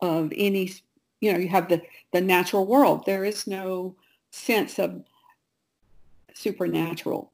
[0.00, 0.72] of any,
[1.20, 3.04] you know, you have the, the natural world.
[3.06, 3.96] There is no
[4.30, 5.02] sense of
[6.34, 7.32] supernatural.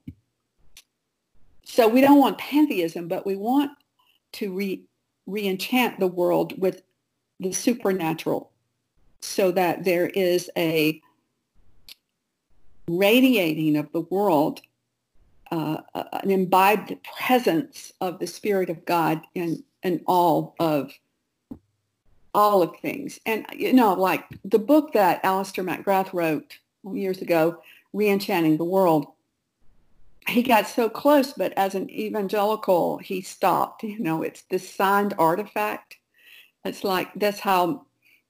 [1.65, 3.73] So we don't want pantheism, but we want
[4.33, 4.83] to re,
[5.27, 6.83] re-enchant the world with
[7.41, 8.51] the supernatural
[9.21, 11.01] so that there is a
[12.89, 14.61] radiating of the world,
[15.51, 15.79] uh,
[16.13, 20.93] an imbibed presence of the Spirit of God in and all of
[22.35, 23.19] all of things.
[23.25, 26.59] And you know, like the book that Alister McGrath wrote
[26.93, 27.63] years ago,
[27.95, 29.07] Reenchanting the World,
[30.29, 33.85] he got so close, but as an evangelical, he stopped.
[33.85, 35.97] You know, it's this signed artifact.
[36.65, 37.87] It's like that's how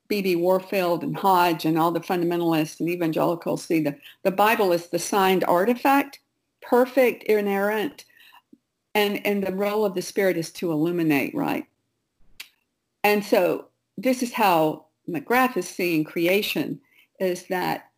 [0.08, 0.36] B.B.
[0.36, 4.98] Warfield and Hodge and all the fundamentalists and evangelicals see the, the Bible is the
[4.98, 6.20] signed artifact,
[6.60, 8.04] perfect, inerrant,
[8.96, 11.66] and and the role of the spirit is to illuminate right?
[13.04, 16.80] And so this is how mcgrath is seeing creation
[17.20, 17.90] is that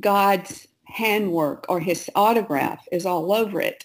[0.00, 3.84] god's handwork or his autograph is all over it.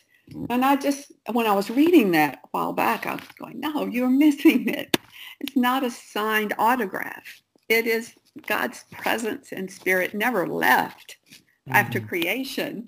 [0.49, 3.85] And i just when i was reading that a while back i was going no
[3.85, 4.97] you're missing it.
[5.41, 7.41] It's not a signed autograph.
[7.67, 8.13] It is
[8.47, 11.73] god's presence and spirit never left mm-hmm.
[11.73, 12.87] after creation.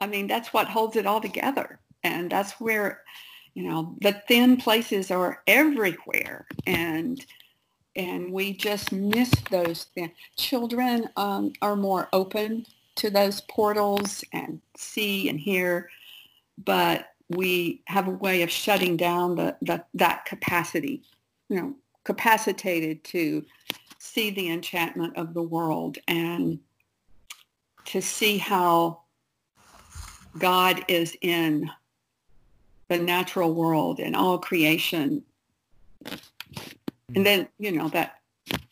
[0.00, 3.02] I mean that's what holds it all together and that's where
[3.54, 6.46] you know the thin places are everywhere.
[6.66, 7.24] And
[7.96, 12.64] and we just miss those thin children um, are more open
[12.96, 15.90] to those portals and see and hear.
[16.64, 21.02] But we have a way of shutting down the, the that capacity
[21.48, 23.44] you know capacitated to
[23.98, 26.58] see the enchantment of the world and
[27.84, 29.00] to see how
[30.38, 31.70] God is in
[32.88, 35.22] the natural world and all creation.
[37.14, 38.20] And then, you know, that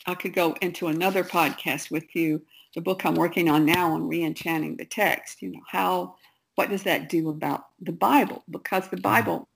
[0.06, 2.42] I could go into another podcast with you,
[2.74, 6.16] the book I'm working on now on reenchanting the text, you know, how,
[6.54, 8.42] what does that do about the Bible?
[8.50, 9.48] Because the Bible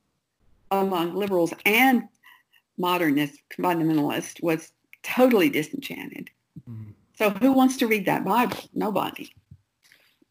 [0.71, 2.05] among liberals and
[2.79, 6.31] modernists, fundamentalists was totally disenchanted.
[6.69, 6.91] Mm-hmm.
[7.17, 8.59] So who wants to read that Bible?
[8.73, 9.35] Nobody.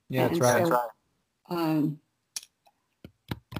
[0.09, 0.67] Yeah, that's And right.
[0.67, 0.81] so,
[1.55, 1.99] um,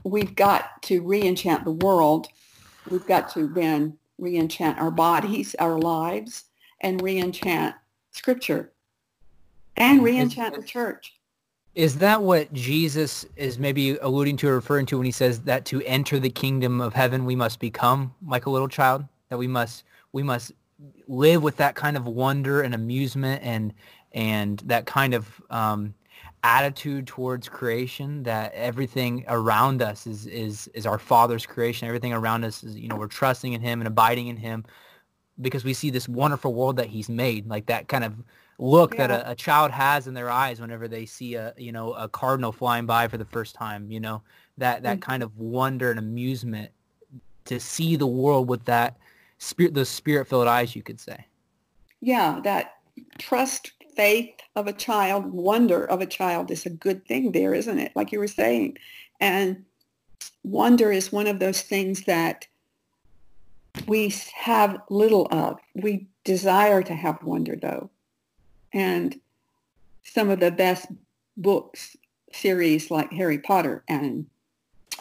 [0.03, 2.27] we've got to re-enchant the world.
[2.89, 6.45] We've got to then re-enchant our bodies, our lives,
[6.81, 7.75] and re-enchant
[8.11, 8.71] Scripture,
[9.77, 11.13] and re-enchant the church.
[11.75, 15.65] Is that what Jesus is maybe alluding to or referring to when he says that
[15.65, 19.05] to enter the kingdom of heaven we must become like a little child?
[19.29, 20.51] That we must we must
[21.07, 23.73] live with that kind of wonder and amusement and
[24.11, 25.93] and that kind of um,
[26.43, 31.87] attitude towards creation that everything around us is is is our father's creation.
[31.87, 34.65] Everything around us is you know we're trusting in him and abiding in him
[35.41, 38.13] because we see this wonderful world that he's made like that kind of
[38.57, 41.93] look that a, a child has in their eyes whenever they see a you know
[41.93, 44.21] a cardinal flying by for the first time you know?
[44.57, 45.01] That that Mhm.
[45.01, 46.71] kind of wonder and amusement
[47.45, 48.97] to see the world with that
[49.37, 51.25] spirit those spirit filled eyes you could say.
[52.01, 52.75] Yeah, that
[53.17, 57.79] trust, faith of a child, wonder of a child is a good thing there, isn't
[57.79, 57.91] it?
[57.97, 58.77] Like you were saying.
[59.19, 59.65] And
[60.41, 62.47] wonder is one of those things that
[63.87, 65.59] we have little of.
[65.75, 67.89] We desire to have wonder, though.
[68.71, 69.19] And
[70.03, 70.87] some of the best
[71.35, 71.97] books,
[72.31, 74.27] series like Harry Potter and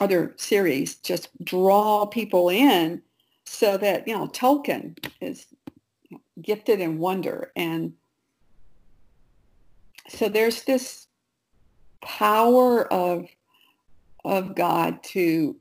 [0.00, 3.00] other series just draw people in
[3.44, 5.46] so that, you know, Tolkien is
[6.42, 7.52] gifted in wonder.
[7.54, 7.92] And
[10.08, 11.06] so there's this
[12.00, 13.26] power of,
[14.24, 15.56] of God to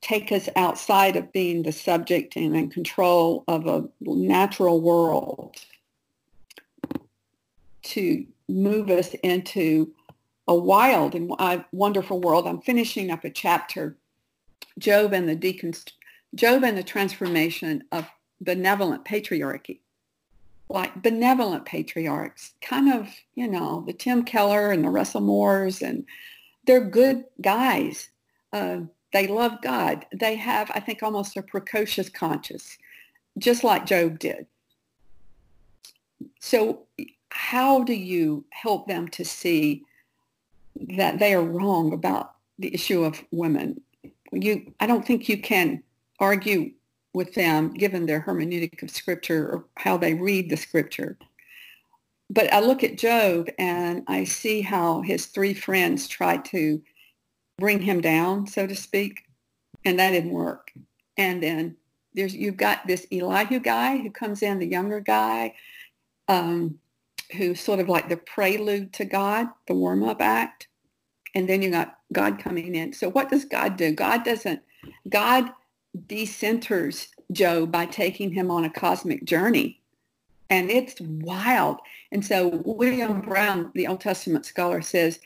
[0.00, 5.56] take us outside of being the subject and in control of a natural world
[7.82, 9.92] to move us into
[10.48, 11.30] a wild and
[11.72, 12.46] wonderful world.
[12.46, 13.96] I'm finishing up a chapter,
[14.78, 15.92] Job and the deconst-
[16.34, 18.08] Job and the transformation of
[18.40, 19.80] benevolent patriarchy
[20.70, 26.04] like benevolent patriarchs, kind of, you know, the Tim Keller and the Russell Moores, and
[26.64, 28.08] they're good guys.
[28.52, 30.06] Uh, they love God.
[30.14, 32.78] They have, I think, almost a precocious conscience,
[33.36, 34.46] just like Job did.
[36.38, 36.86] So
[37.30, 39.82] how do you help them to see
[40.96, 43.80] that they are wrong about the issue of women?
[44.30, 45.82] You, I don't think you can
[46.20, 46.70] argue
[47.12, 51.18] with them given their hermeneutic of scripture or how they read the scripture.
[52.28, 56.80] But I look at Job and I see how his three friends tried to
[57.58, 59.24] bring him down, so to speak,
[59.84, 60.72] and that didn't work.
[61.16, 61.76] And then
[62.14, 65.54] there's you've got this Elihu guy who comes in, the younger guy,
[66.28, 66.78] um,
[67.36, 70.68] who's sort of like the prelude to God, the warm-up act.
[71.34, 72.92] And then you got God coming in.
[72.92, 73.92] So what does God do?
[73.92, 74.60] God doesn't,
[75.08, 75.50] God
[76.06, 79.80] decenters Job by taking him on a cosmic journey.
[80.48, 81.78] And it's wild.
[82.10, 85.20] And so William Brown, the Old Testament scholar, says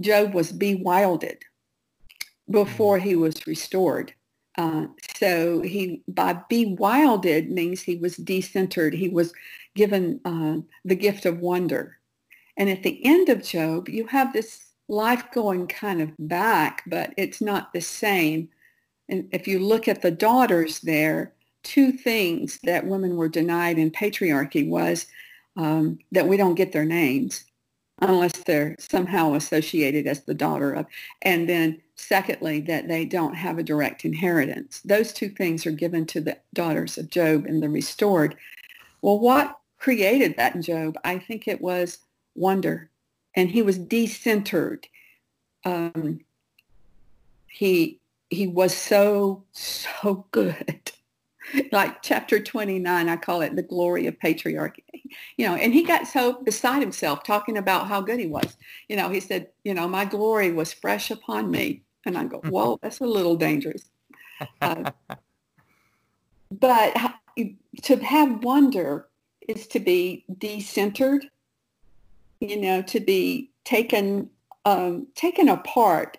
[0.00, 1.44] Job was bewilded
[2.50, 4.12] before he was restored.
[4.58, 8.94] Uh, so he, by bewilded means he was decentered.
[8.94, 9.32] He was
[9.74, 11.98] given uh, the gift of wonder.
[12.56, 17.12] And at the end of Job, you have this life going kind of back, but
[17.16, 18.48] it's not the same.
[19.08, 23.90] And if you look at the daughters there, two things that women were denied in
[23.90, 25.06] patriarchy was
[25.56, 27.44] um, that we don't get their names
[28.00, 30.86] unless they're somehow associated as the daughter of.
[31.22, 34.80] And then secondly, that they don't have a direct inheritance.
[34.84, 38.36] Those two things are given to the daughters of Job in the restored.
[39.00, 40.98] Well, what created that in Job?
[41.04, 41.98] I think it was
[42.34, 42.90] wonder.
[43.34, 44.84] And he was decentered.
[45.64, 46.20] Um,
[47.48, 47.98] he
[48.30, 50.92] he was so so good.
[51.70, 54.82] Like chapter 29 i call it the glory of patriarchy.
[55.36, 58.56] You know and he got so beside himself talking about how good he was.
[58.88, 61.82] You know he said you know my glory was fresh upon me.
[62.04, 63.84] And i go whoa that's a little dangerous.
[64.60, 64.90] Uh,
[66.50, 66.94] but
[67.82, 69.06] to have wonder
[69.48, 71.22] is to be decentered
[72.40, 74.28] you know to be taken
[74.66, 76.18] um, taken apart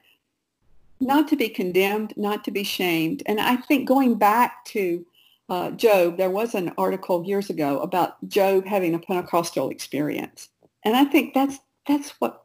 [1.00, 3.24] not to be condemned, not to be shamed.
[3.26, 5.06] And I think going back to
[5.50, 10.50] uh, Job, there was an article years ago about Job having a Pentecostal experience.
[10.84, 12.43] And I think that's that's what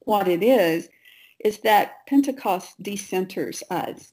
[0.00, 0.88] what it is,
[1.44, 4.12] is that Pentecost decenters us.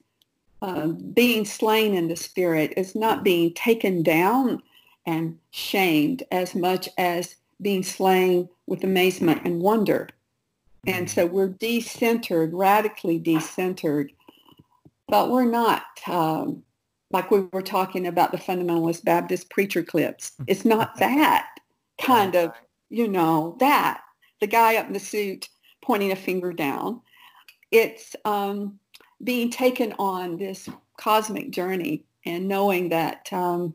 [0.62, 4.62] Uh, being slain in the spirit is not being taken down
[5.08, 10.08] and shamed as much as being slain with amazement and wonder.
[10.88, 14.10] And so we're decentered, radically decentered,
[15.08, 16.64] but we're not um,
[17.12, 20.32] like we were talking about the fundamentalist Baptist preacher clips.
[20.48, 21.48] It's not that
[22.00, 22.54] kind of
[22.92, 24.02] you know, that,
[24.42, 25.50] the guy up in the suit
[25.82, 27.02] pointing a finger down.
[27.72, 28.78] It's um,
[29.24, 33.74] being taken on this cosmic journey and knowing that um,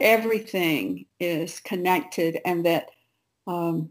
[0.00, 2.90] everything is connected and that,
[3.46, 3.90] um,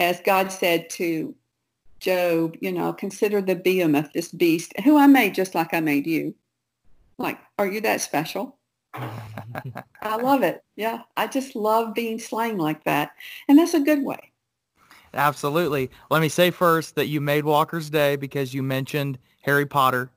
[0.00, 1.34] as God said to
[2.00, 6.06] Job, you know, consider the behemoth, this beast, who I made just like I made
[6.06, 6.34] you.
[7.18, 8.58] Like, are you that special?
[8.94, 10.62] I love it.
[10.76, 13.12] Yeah, I just love being slain like that.
[13.48, 14.32] And that's a good way.
[15.14, 15.90] Absolutely.
[16.10, 20.10] Let me say first that you made Walker's day because you mentioned Harry Potter.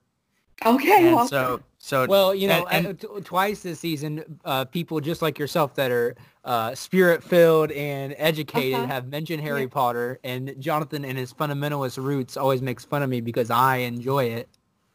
[0.66, 1.10] Okay.
[1.10, 5.22] And so, so well, you know, and, and, t- twice this season, uh, people just
[5.22, 6.16] like yourself that are
[6.48, 8.88] uh, spirit-filled and educated Uh-huh.
[8.88, 9.68] have mentioned Harry Yeah.
[9.68, 14.26] Potter, and Jonathan and his fundamentalist roots always makes fun of me because I enjoy
[14.26, 14.48] it.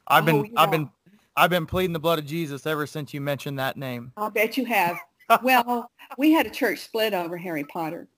[0.09, 0.91] I've been, Oh, I've been,
[1.37, 4.13] I've been pleading the blood of Jesus ever since you mentioned that name.
[4.17, 4.99] I'll bet you have.
[5.43, 8.09] well, we had a church split over Harry Potter.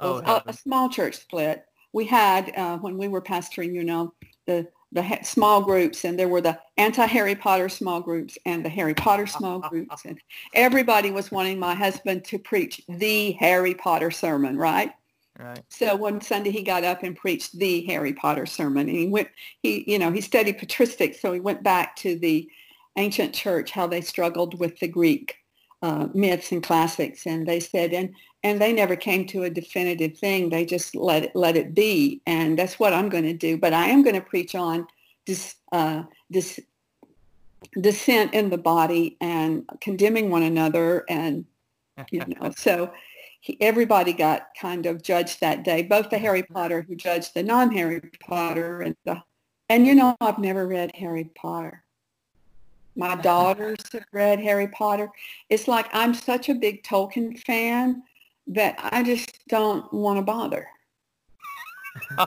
[0.00, 1.64] Oh, a, a small church split.
[1.92, 4.12] We had uh, when we were pastoring, you know,
[4.46, 8.68] the the ha- small groups, and there were the anti-Harry Potter small groups and the
[8.68, 10.18] Harry Potter small groups, and
[10.54, 14.92] everybody was wanting my husband to preach the Harry Potter sermon, right?
[15.38, 15.62] right.
[15.68, 19.28] So one Sunday he got up and preached the Harry Potter sermon, and he went,
[19.62, 22.48] he, you know, he studied patristics, so he went back to the
[22.96, 25.36] ancient church, how they struggled with the Greek
[25.80, 28.14] uh, myths and classics, and they said, and
[28.44, 30.50] and they never came to a definitive thing.
[30.50, 33.56] They just let it let it be, and that's what I'm going to do.
[33.56, 34.86] But I am going to preach on
[35.26, 36.58] this uh, this
[37.80, 41.44] dissent in the body and condemning one another and
[42.10, 42.92] you know so
[43.40, 47.42] he, everybody got kind of judged that day both the harry potter who judged the
[47.42, 49.22] non-harry potter and the
[49.68, 51.82] and you know i've never read harry potter
[52.96, 55.08] my daughters have read harry potter
[55.48, 58.02] it's like i'm such a big tolkien fan
[58.46, 60.68] that i just don't want to bother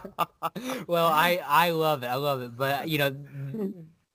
[0.87, 2.07] well, I I love it.
[2.07, 2.55] I love it.
[2.55, 3.69] But you know, Hmm.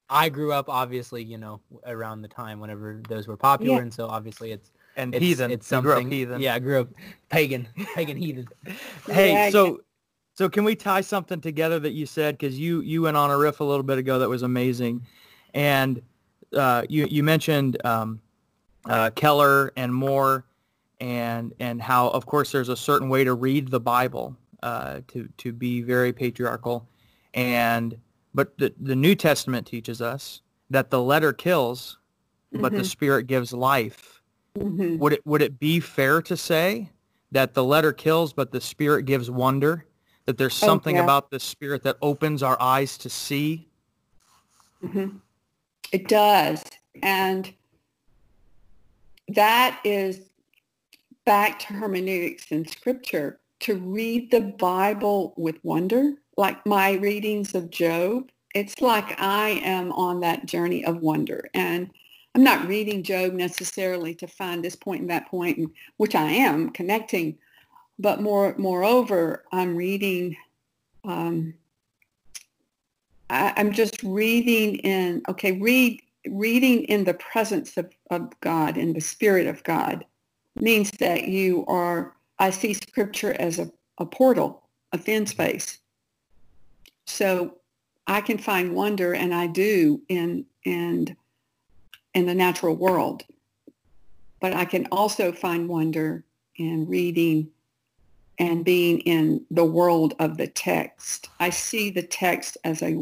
[0.09, 3.83] I grew up obviously, you know, around the time whenever those were popular, Yeah.
[3.83, 5.51] and so obviously it's And it's, heathen.
[5.51, 5.91] It's You something.
[5.93, 6.41] grew up heathen.
[6.41, 6.89] Yeah, I grew up
[7.31, 8.47] pagan, pagan heathen.
[9.07, 9.81] Hey, Yeah, so
[10.35, 13.37] so can we tie something together that you said because you you went on a
[13.37, 15.05] riff a little bit ago that was amazing,
[15.55, 16.01] and
[16.57, 18.21] uh, you you mentioned um,
[18.87, 20.45] uh, Keller and Moore,
[21.01, 25.29] and and how of course there's a certain way to read the Bible uh, to
[25.39, 26.89] to be very patriarchal,
[27.35, 27.97] and
[28.35, 31.99] but the the New Testament teaches us that the letter kills,
[32.53, 32.87] but the Mhm.
[32.87, 34.23] Spirit gives life.
[34.57, 34.99] Mhm.
[34.99, 36.91] Would it would it be fair to say
[37.33, 39.87] that the letter kills, but the spirit gives wonder?
[40.27, 41.05] That there's Oh, something yeah.
[41.05, 43.69] about the spirit that opens our eyes to see?
[44.83, 45.17] hmm
[45.93, 46.63] It does.
[47.03, 47.53] And
[49.29, 50.30] that is
[51.25, 53.41] back to hermeneutics in scripture.
[53.61, 59.93] To read the Bible with wonder, like my readings of Job, it's like I am
[59.93, 61.51] on that journey of wonder.
[61.53, 61.91] And
[62.35, 66.31] I'm not reading Job necessarily to find this point and that point, and, which I
[66.31, 67.37] am connecting,
[67.99, 70.37] but more moreover, I'm reading
[71.05, 71.55] um,
[73.31, 78.93] I, I'm just reading in, okay, read, reading in the presence of, of God, in
[78.93, 80.05] the spirit of God,
[80.61, 85.79] means that you are, I see scripture as a, a portal, a thin space.
[87.07, 87.59] So
[88.07, 91.17] I can find wonder, and I do, in, in,
[92.15, 93.25] in the natural world.
[94.41, 96.25] But I can also find wonder
[96.57, 97.51] in reading
[98.39, 101.29] and being in the world of the text.
[101.39, 102.97] I see the text as a,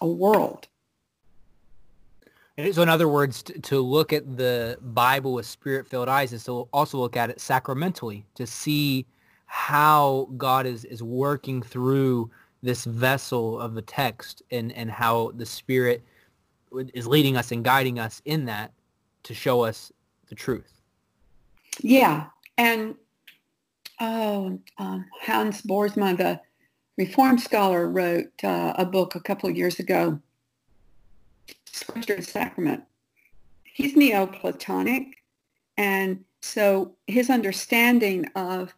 [0.00, 0.66] a world.
[2.72, 6.68] So in other words, t- to look at the Bible with spirit-filled eyes is to
[6.72, 9.06] also look at it sacramentally, to see
[9.46, 12.30] how God is, is working through
[12.62, 16.02] this vessel of the text and, and how the Spirit
[16.92, 18.72] is leading us and guiding us in that
[19.24, 19.92] to show us
[20.28, 20.80] the truth.
[21.80, 22.26] Yeah.
[22.56, 22.94] And
[24.00, 26.40] oh, um, Hans Boersma, the
[26.96, 30.20] Reform scholar, wrote uh, a book a couple of years ago,
[31.74, 32.84] Sacrament.
[33.64, 35.22] He's Neoplatonic.
[35.76, 38.74] And so his understanding of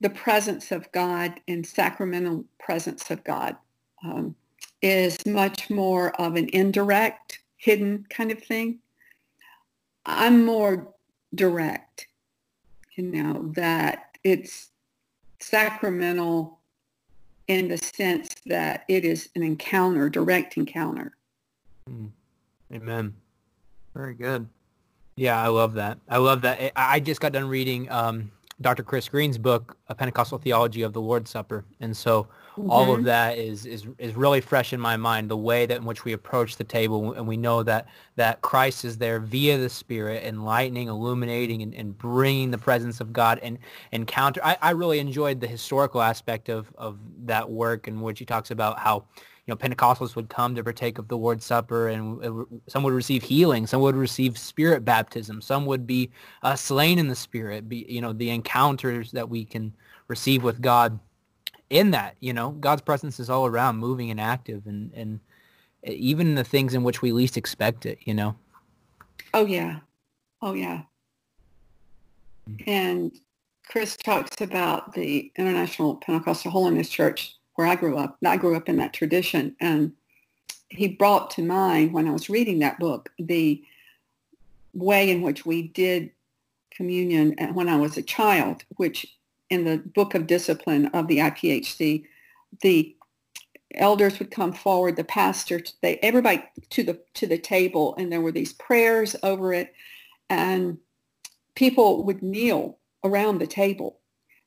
[0.00, 3.56] the presence of God and sacramental presence of God
[4.04, 4.34] um,
[4.82, 8.80] is much more of an indirect, hidden kind of thing.
[10.04, 10.92] I'm more
[11.34, 12.08] direct,
[12.96, 14.70] you know, that it's
[15.40, 16.58] sacramental
[17.46, 21.16] in the sense that it is an encounter, direct encounter.
[22.72, 23.14] Amen.
[23.94, 24.48] Very good.
[25.16, 25.98] Yeah, I love that.
[26.08, 26.72] I love that.
[26.74, 28.82] I just got done reading um, Dr.
[28.82, 31.64] Chris Green's book, A Pentecostal Theology of the Lord's Supper.
[31.80, 32.70] And so mm-hmm.
[32.70, 33.06] all of mm-hmm.
[33.06, 36.12] that is, is, is really fresh in my mind, the way that in which we
[36.12, 37.12] approach the table.
[37.12, 37.86] And we know that,
[38.16, 43.12] that Christ is there via the Spirit, enlightening, illuminating, and, and bringing the presence of
[43.12, 43.58] God and
[43.92, 44.40] encounter.
[44.44, 48.50] I, I really enjoyed the historical aspect of, of that work in which he talks
[48.50, 49.04] about how
[49.46, 52.94] you know, Pentecostals would come to partake of the Lord's Supper, and uh, some would
[52.94, 56.10] receive healing, some would receive Spirit baptism, some would be
[56.42, 57.68] uh, slain in the Spirit.
[57.68, 59.74] Be you know the encounters that we can
[60.08, 60.98] receive with God
[61.68, 62.16] in that.
[62.20, 65.20] You know, God's presence is all around, moving and active, and and
[65.86, 67.98] uh, even the things in which we least expect it.
[68.04, 68.36] You know.
[69.34, 69.80] Oh yeah,
[70.40, 70.82] oh yeah.
[72.48, 72.64] Mm.
[72.66, 73.12] And
[73.68, 78.18] Chris talks about the International Pentecostal Holiness Church where I grew up.
[78.24, 79.56] I grew up in that tradition.
[79.60, 79.92] And
[80.68, 83.62] he brought to mind when I was reading that book the
[84.72, 86.10] way in which we did
[86.70, 89.06] communion when I was a child, which
[89.50, 92.04] in the book of discipline of the IPHC,
[92.60, 92.96] the
[93.74, 98.20] elders would come forward, the pastor, they everybody to the to the table, and there
[98.20, 99.74] were these prayers over it,
[100.28, 100.78] and
[101.54, 104.00] people would kneel around the table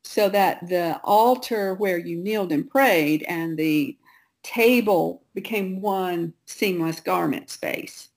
[0.07, 3.97] so that the altar where you kneeled and prayed and the
[4.41, 8.09] table became one seamless garment space.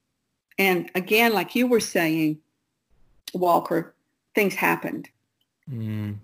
[0.59, 2.39] And again, like you were saying,
[3.35, 3.95] Walker,
[4.35, 5.09] things happened.
[5.69, 6.19] Mm.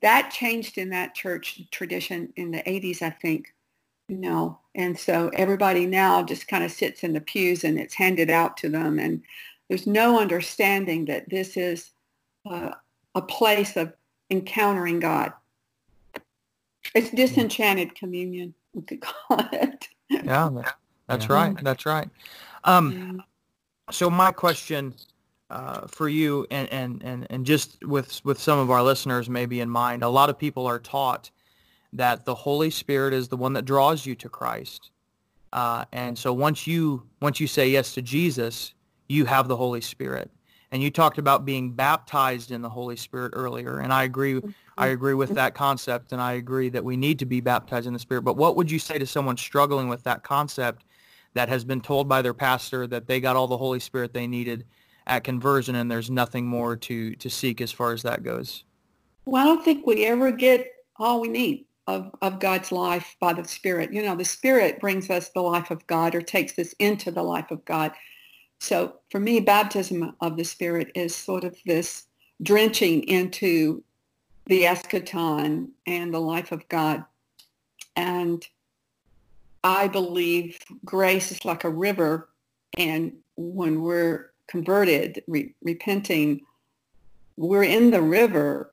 [0.00, 3.54] That changed in that church tradition in the 80s, I think.
[4.08, 7.94] You know, and so everybody now just kind of sits in the pews and it's
[7.94, 8.98] handed out to them.
[8.98, 9.22] And
[9.68, 11.90] there's no understanding that this is
[12.50, 12.72] uh,
[13.14, 13.92] a place of
[14.30, 15.32] encountering God.
[16.94, 19.88] It's disenchanted communion, we could call it.
[20.08, 20.50] yeah,
[21.06, 21.32] that's yeah.
[21.32, 21.64] right.
[21.64, 22.08] That's right.
[22.64, 23.22] Um, yeah.
[23.92, 24.94] So my question
[25.50, 29.60] uh, for you, and, and, and, and just with, with some of our listeners maybe
[29.60, 31.30] in mind, a lot of people are taught
[31.92, 34.90] that the Holy Spirit is the one that draws you to Christ.
[35.52, 38.74] Uh, and so once you once you say yes to Jesus,
[39.08, 40.30] you have the Holy Spirit.
[40.72, 44.36] And you talked about being baptized in the Holy Spirit earlier, and I agree.
[44.36, 44.94] I mm-hmm.
[44.94, 47.98] agree with that concept, and I agree that we need to be baptized in the
[47.98, 48.22] Spirit.
[48.22, 50.84] But what would you say to someone struggling with that concept
[51.34, 54.26] that has been told by their pastor that they got all the Holy Spirit they
[54.26, 54.64] needed
[55.06, 58.64] at conversion, and there's nothing more to to seek as far as that goes?
[59.24, 60.66] Well, I don't think we ever get
[60.96, 63.92] all we need of, of God's life by the Spirit.
[63.92, 67.22] You know, the Spirit brings us the life of God or takes us into the
[67.22, 67.92] life of God.
[68.60, 72.06] So for me, baptism of the Spirit is sort of this
[72.42, 73.82] drenching into
[74.46, 77.04] the eschaton and the life of God.
[77.96, 78.46] And
[79.64, 82.28] I believe grace is like a river.
[82.76, 86.42] And when we're converted, re- repenting,
[87.36, 88.72] we're in the river,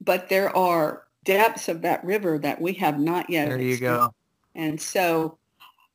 [0.00, 3.48] but there are depths of that river that we have not yet.
[3.48, 4.14] There you go.
[4.54, 5.38] And so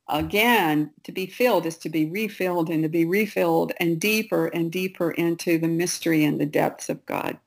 [0.08, 4.72] again, to be filled is to be refilled and to be refilled and deeper and
[4.72, 7.38] deeper into the mystery and the depths of God.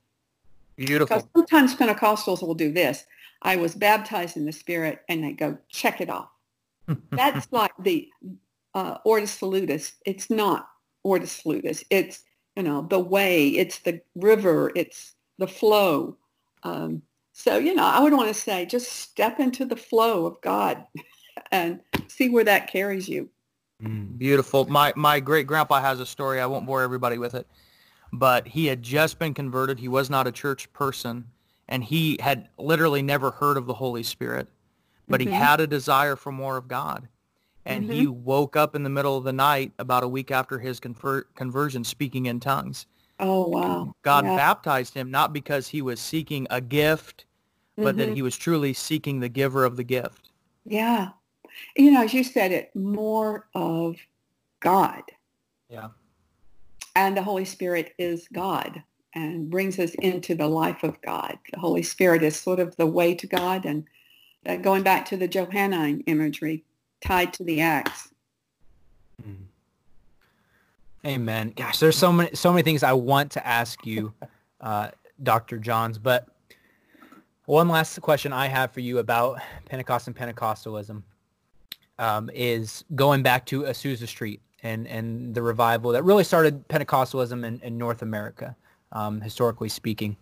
[0.77, 1.17] Beautiful.
[1.17, 3.05] Because sometimes Pentecostals will do this.
[3.43, 6.31] I was baptized in the Spirit, and they go, check it off.
[7.13, 8.09] That's like the
[8.75, 9.93] uh, ordo salutis.
[10.05, 10.69] It's not
[11.03, 11.85] ordo salutis.
[11.91, 12.23] It's,
[12.57, 13.49] you know, the way.
[13.49, 14.73] It's the river.
[14.75, 16.17] It's the flow.
[16.63, 17.03] Um,
[17.33, 20.85] so, you know, I would want to say just step into the flow of God
[21.53, 23.29] and see where that carries you.
[23.83, 24.67] Mm, beautiful.
[24.67, 26.41] My my great grandpa has a story.
[26.41, 27.47] I won't bore everybody with it,
[28.13, 29.79] but he had just been converted.
[29.79, 31.27] He was not a church person,
[31.69, 34.49] and he had literally never heard of the Holy Spirit,
[35.09, 35.31] but mm-hmm.
[35.31, 37.09] he had a desire for more of God.
[37.67, 37.93] And mm-hmm.
[37.93, 41.25] he woke up in the middle of the night about a week after his conver-
[41.35, 42.87] conversion speaking in tongues.
[43.19, 43.93] Oh, wow.
[44.03, 44.37] God yeah.
[44.37, 47.25] baptized him not because he was seeking a gift,
[47.77, 47.99] but mm-hmm.
[47.99, 50.31] that he was truly seeking the giver of the gift.
[50.65, 51.09] Yeah
[51.77, 53.97] you know, as you said it, more of
[54.61, 55.03] God.
[55.69, 55.89] Yeah.
[56.95, 58.83] And the Holy Spirit is God
[59.15, 61.39] and brings us into the life of God.
[61.53, 63.85] The Holy Spirit is sort of the way to God and
[64.63, 66.65] going back to the Johannine imagery
[67.01, 68.09] tied to the acts.
[69.23, 69.45] Hmm.
[71.05, 71.53] Amen.
[71.57, 74.13] Gosh, there's so many so many things I want to ask you,
[74.61, 74.91] uh,
[75.23, 75.59] Dr.
[75.59, 76.29] Johns, but
[77.45, 81.03] one last question I have for you about Pentecost and Pentecostalism
[81.99, 87.45] um, is going back to Azusa Street and, and the revival that really started Pentecostalism
[87.45, 88.57] in, in North America,
[88.93, 90.17] um, historically speaking.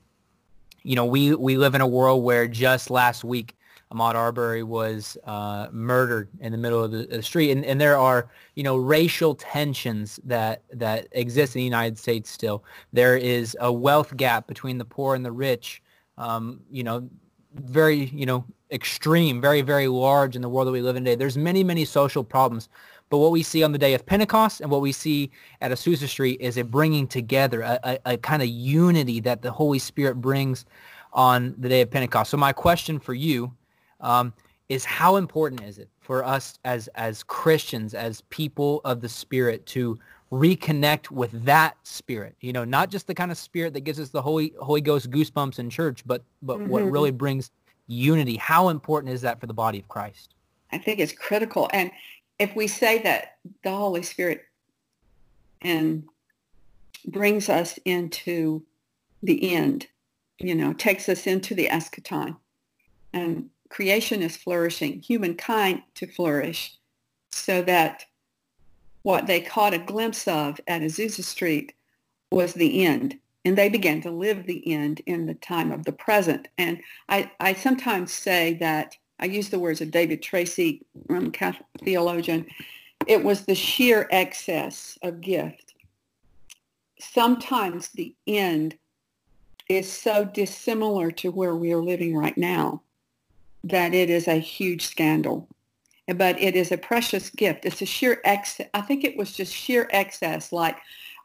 [0.82, 3.56] You know, we, we live in a world where just last week,
[3.92, 7.96] Ahmaud Arbery was uh, murdered in the middle of the, the, street, and, and there
[7.96, 12.64] are you know racial tensions that that exist in the United States still.
[12.92, 15.80] There is a wealth gap between the poor and the rich
[16.18, 17.08] um, you know,
[17.54, 18.44] very, you know,
[18.74, 21.14] extreme, very, very large in the world that we live in today.
[21.14, 22.68] There's many, many social problems.
[23.08, 26.08] But what we see on the day of Pentecost and what we see at Azusa
[26.08, 30.16] Street is a bringing together, a, a, a kind of unity that the Holy Spirit
[30.16, 30.66] brings
[31.12, 32.30] on the day of Pentecost.
[32.30, 33.52] So my question for you
[34.00, 34.32] um,
[34.68, 39.64] is how important is it for us as as Christians, as people of the Spirit,
[39.66, 39.98] to
[40.32, 42.34] reconnect with that spirit?
[42.40, 45.10] You know, not just the kind of spirit that gives us the Holy Holy Ghost
[45.10, 46.68] goosebumps in church, but but mm-hmm.
[46.68, 47.52] what really brings
[47.86, 48.36] unity.
[48.36, 50.34] How important is that for the body of Christ?
[50.72, 51.68] I think it's critical.
[51.72, 51.90] And
[52.38, 54.44] if we say that the Holy Spirit
[55.62, 56.04] and
[57.06, 58.62] brings us into
[59.22, 59.86] the end,
[60.38, 62.36] you know, takes us into the eschaton,
[63.12, 66.76] and creation is flourishing, humankind to flourish,
[67.30, 68.04] so that
[69.02, 71.74] what they caught a glimpse of at Azusa Street
[72.30, 73.18] was the end.
[73.44, 76.48] And they began to live the end in the time of the present.
[76.56, 81.66] And I, I sometimes say that I use the words of David Tracy, um, Catholic
[81.84, 82.46] theologian.
[83.06, 85.74] It was the sheer excess of gift.
[86.98, 88.76] Sometimes the end
[89.68, 92.82] is so dissimilar to where we are living right now
[93.62, 95.48] that it is a huge scandal.
[96.06, 97.64] But it is a precious gift.
[97.64, 98.68] It's a sheer excess.
[98.74, 100.76] I think it was just sheer excess, like,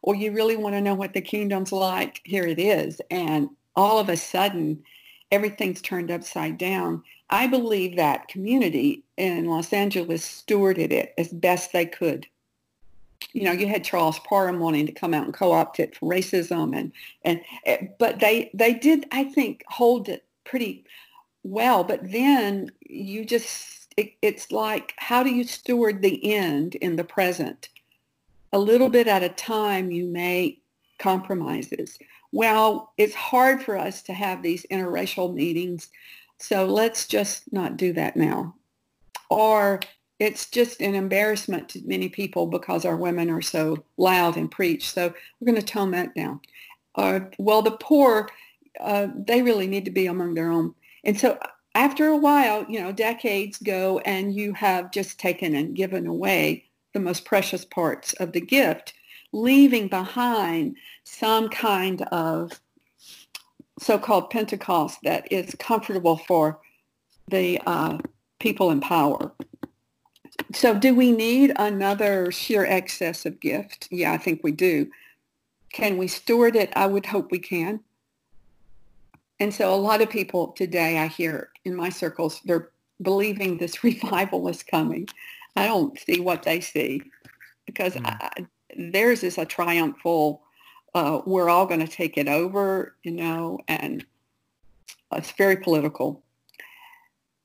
[0.02, 2.22] well, you really want to know what the kingdom's like?
[2.24, 3.02] Here it is.
[3.12, 4.84] And all of a sudden,
[5.32, 7.04] everything's turned upside down.
[7.30, 12.28] I believe that community in Los Angeles stewarded it as best they could.
[13.34, 16.76] You know, you had Charles Parham wanting to come out and co-opt it for racism,
[16.76, 16.92] and
[17.24, 20.86] and eh, but they they did I think hold it pretty
[21.44, 21.84] well.
[21.84, 27.04] But then you just it, it's like how do you steward the end in the
[27.04, 27.70] present?
[28.52, 30.64] A little bit at a time, you make
[30.98, 31.98] compromises.
[32.32, 35.90] Well, it's hard for us to have these interracial meetings
[36.40, 38.56] so let's just not do that now.
[39.30, 39.82] Or
[40.20, 44.90] it's just an embarrassment to many people because our women are so loud and preach.
[44.92, 46.40] So we're going to tone that down.
[46.96, 48.30] Uh, well, the poor,
[48.80, 50.74] uh, they really need to be among their own.
[51.04, 51.38] And so
[51.76, 56.69] after a while, you know, decades go and you have just taken and given away
[56.94, 58.94] the most precious parts of the gift,
[59.32, 62.60] leaving behind some kind of
[63.80, 66.60] so-called Pentecost that is comfortable for
[67.30, 67.98] the uh,
[68.40, 69.32] people in power.
[70.54, 73.88] So do we need another sheer excess of gift?
[73.92, 74.90] Yeah, I think we do.
[75.72, 76.72] Can we steward it?
[76.76, 77.82] I would hope we can.
[79.40, 82.72] And so a lot of people today I hear in my circles, they're
[83.02, 85.08] believing this revival is coming.
[85.56, 87.02] I don't see what they see
[87.66, 88.06] because mm.
[88.06, 88.48] I,
[88.78, 90.44] theirs is a triumphal
[90.94, 94.06] uh, we're all going to take it over, you know, and
[95.12, 96.24] it's very political.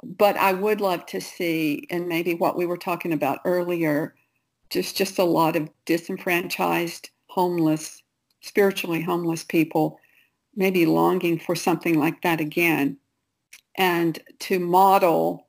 [0.02, 4.14] But I would love to see, and maybe what we were talking about earlier,
[4.70, 8.02] just just a lot of disenfranchised, homeless,
[8.40, 9.98] spiritually homeless people,
[10.56, 12.98] maybe longing for something like that again,
[13.76, 15.46] and to model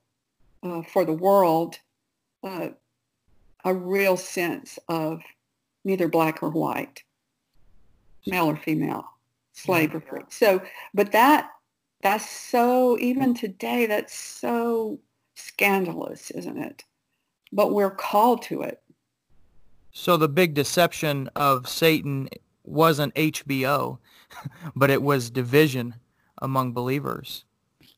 [0.63, 1.79] uh, for the world
[2.45, 2.69] uh,
[3.65, 5.21] a real sense of
[5.83, 7.03] neither black or white
[8.27, 9.05] male or female,
[9.53, 10.21] slave or free.
[10.29, 10.61] So,
[10.93, 11.51] but that
[12.01, 14.99] that's so even today that's so
[15.35, 16.83] scandalous, isn't it?
[17.51, 18.81] But we're called to it.
[19.91, 22.29] So the big deception of Satan
[22.63, 23.99] wasn't HBO,
[24.75, 25.95] but it was division
[26.41, 27.45] among believers.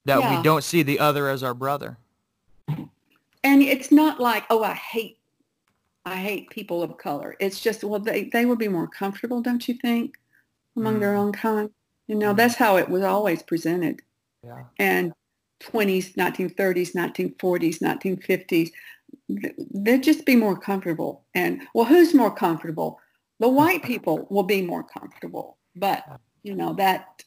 [0.05, 0.37] That yeah.
[0.37, 1.97] we don't see the other as our brother.
[3.47, 5.19] And it's not like, oh, I hate
[6.05, 7.35] I hate people of color.
[7.39, 10.17] It's just, well, they, they would be more comfortable, don't you think,
[10.77, 10.99] among mm.
[11.01, 11.69] their own kind?
[12.07, 12.37] You know, mm.
[12.37, 14.01] that's how it was always presented.
[14.41, 14.63] Yeah.
[14.79, 15.13] And
[15.61, 18.71] 20s, 1930s, 1940s, 1950s,
[19.73, 21.23] they'd just be more comfortable.
[21.35, 23.01] And, well, who's more comfortable?
[23.39, 25.57] The white people will be more comfortable.
[25.75, 26.05] But,
[26.43, 27.23] you know, that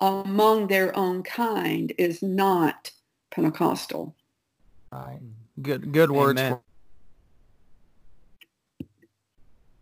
[0.00, 2.90] among their own kind is not
[3.30, 4.14] Pentecostal.
[4.90, 5.20] Right.
[5.60, 6.40] Good, good words.
[6.40, 6.60] Amen.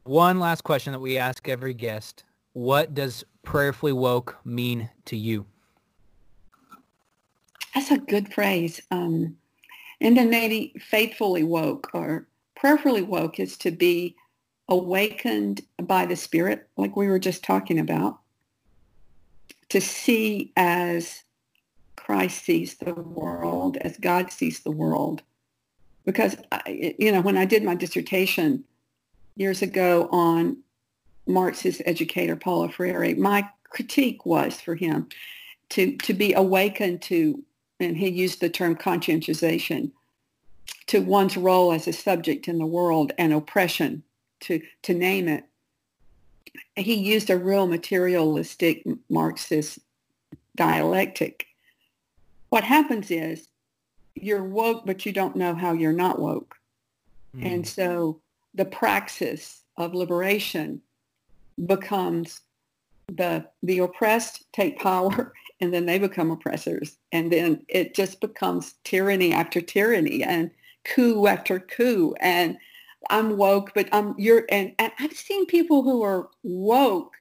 [0.04, 2.24] One last question that we ask every guest.
[2.52, 5.46] What does prayerfully woke mean to you?
[7.74, 8.80] That's a good phrase.
[8.90, 9.36] Um,
[10.00, 14.16] and then maybe faithfully woke or prayerfully woke is to be
[14.68, 18.18] awakened by the Spirit, like we were just talking about,
[19.68, 21.22] to see as
[21.96, 25.22] Christ sees the world, as God sees the world.
[26.04, 28.64] Because, I, you know, when I did my dissertation,
[29.36, 30.58] years ago on
[31.26, 35.08] Marxist educator Paulo Freire, my critique was for him
[35.70, 37.42] to to be awakened to,
[37.80, 39.90] and he used the term conscientization,
[40.86, 44.02] to one's role as a subject in the world and oppression,
[44.40, 45.44] to to name it.
[46.76, 49.78] He used a real materialistic Marxist
[50.56, 51.46] dialectic.
[52.50, 53.48] What happens is
[54.14, 56.56] you're woke, but you don't know how you're not woke.
[57.36, 57.54] Mm.
[57.54, 58.20] And so
[58.54, 60.80] the praxis of liberation
[61.66, 62.40] becomes
[63.08, 68.74] the the oppressed take power and then they become oppressors and then it just becomes
[68.84, 70.50] tyranny after tyranny and
[70.84, 72.56] coup after coup and
[73.10, 77.14] I'm woke but I'm you're and, and I've seen people who are woke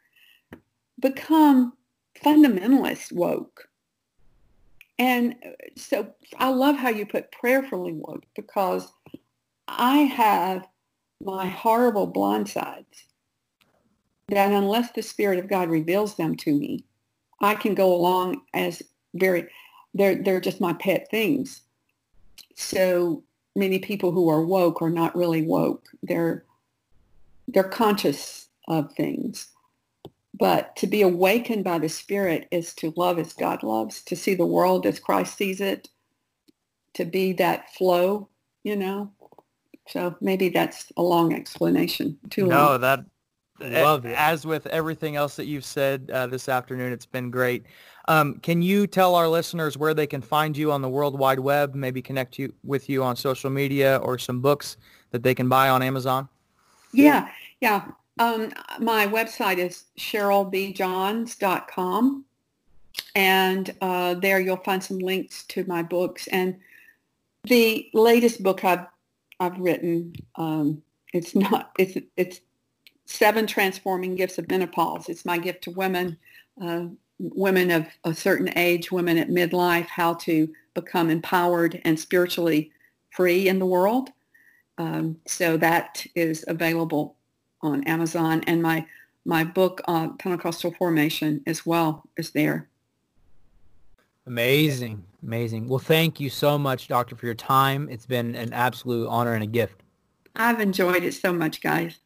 [1.00, 1.74] become
[2.24, 3.68] fundamentalist woke
[5.02, 8.94] and uh, so I love how you put prayerfully woke because
[9.68, 10.68] I have
[11.20, 13.06] my horrible blind sides
[14.28, 16.86] that unless the Spirit of God reveals them to me,
[17.42, 18.84] I can go along as
[19.16, 19.48] very,
[19.96, 21.62] they're, they're just my pet things.
[22.56, 23.24] So
[23.56, 25.88] many people who are woke are not really woke.
[26.04, 26.46] They're,
[27.48, 29.48] they're conscious of things.
[30.42, 34.34] But to be awakened by the Spirit is to love as God loves, to see
[34.34, 35.88] the world as Christ sees it,
[36.96, 38.28] to be that flow,
[38.64, 39.12] you know.
[39.88, 42.18] So maybe that's a long explanation.
[42.30, 42.82] Too no, long.
[42.82, 43.06] that
[43.62, 44.16] Love it.
[44.18, 47.66] As with everything else that you've said uh, this afternoon, it's been great.
[48.08, 51.40] Um, can you tell our listeners where they can find you on the World Wide
[51.40, 54.78] Web, maybe connect you with you on social media or some books
[55.12, 56.28] that they can buy on Amazon?
[56.92, 57.30] Yeah,
[57.60, 57.86] yeah.
[58.20, 62.26] Um, my website is cherylbjohns.com.
[63.16, 66.28] And uh, there you'll find some links to my books.
[66.28, 66.58] And
[67.44, 68.86] the latest book I've,
[69.40, 70.82] I've written, um,
[71.14, 72.42] it's not, it's, it's
[73.06, 75.10] seven transforming gifts of menopause.
[75.10, 76.18] It's my gift to women,
[76.62, 76.86] uh,
[77.20, 82.72] women of a certain age, women at midlife, how to become empowered and spiritually
[83.12, 84.10] free in the world.
[84.78, 87.16] Um, so that is available
[87.62, 88.86] on Amazon, and my
[89.26, 92.68] my book on uh, Pentecostal formation as well is there.
[94.26, 95.68] Amazing, amazing.
[95.68, 97.88] Well, thank you so much, Doctor, for your time.
[97.90, 99.84] It's been an absolute honor and a gift.
[100.36, 102.00] I've enjoyed it so much, guys.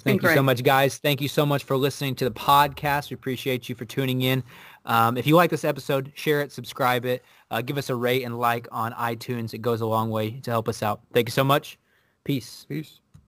[0.00, 0.98] Thank you so much, guys.
[0.98, 3.10] Thank you so much for listening to the podcast.
[3.10, 4.44] We appreciate you for tuning in.
[4.84, 8.22] Um, if you like this episode, share it, subscribe it, uh, give us a rate
[8.22, 9.54] and like on iTunes.
[9.54, 11.00] It goes a long way to help us out.
[11.12, 11.78] Thank you so much.
[12.24, 12.64] Peace.
[12.68, 13.00] Peace.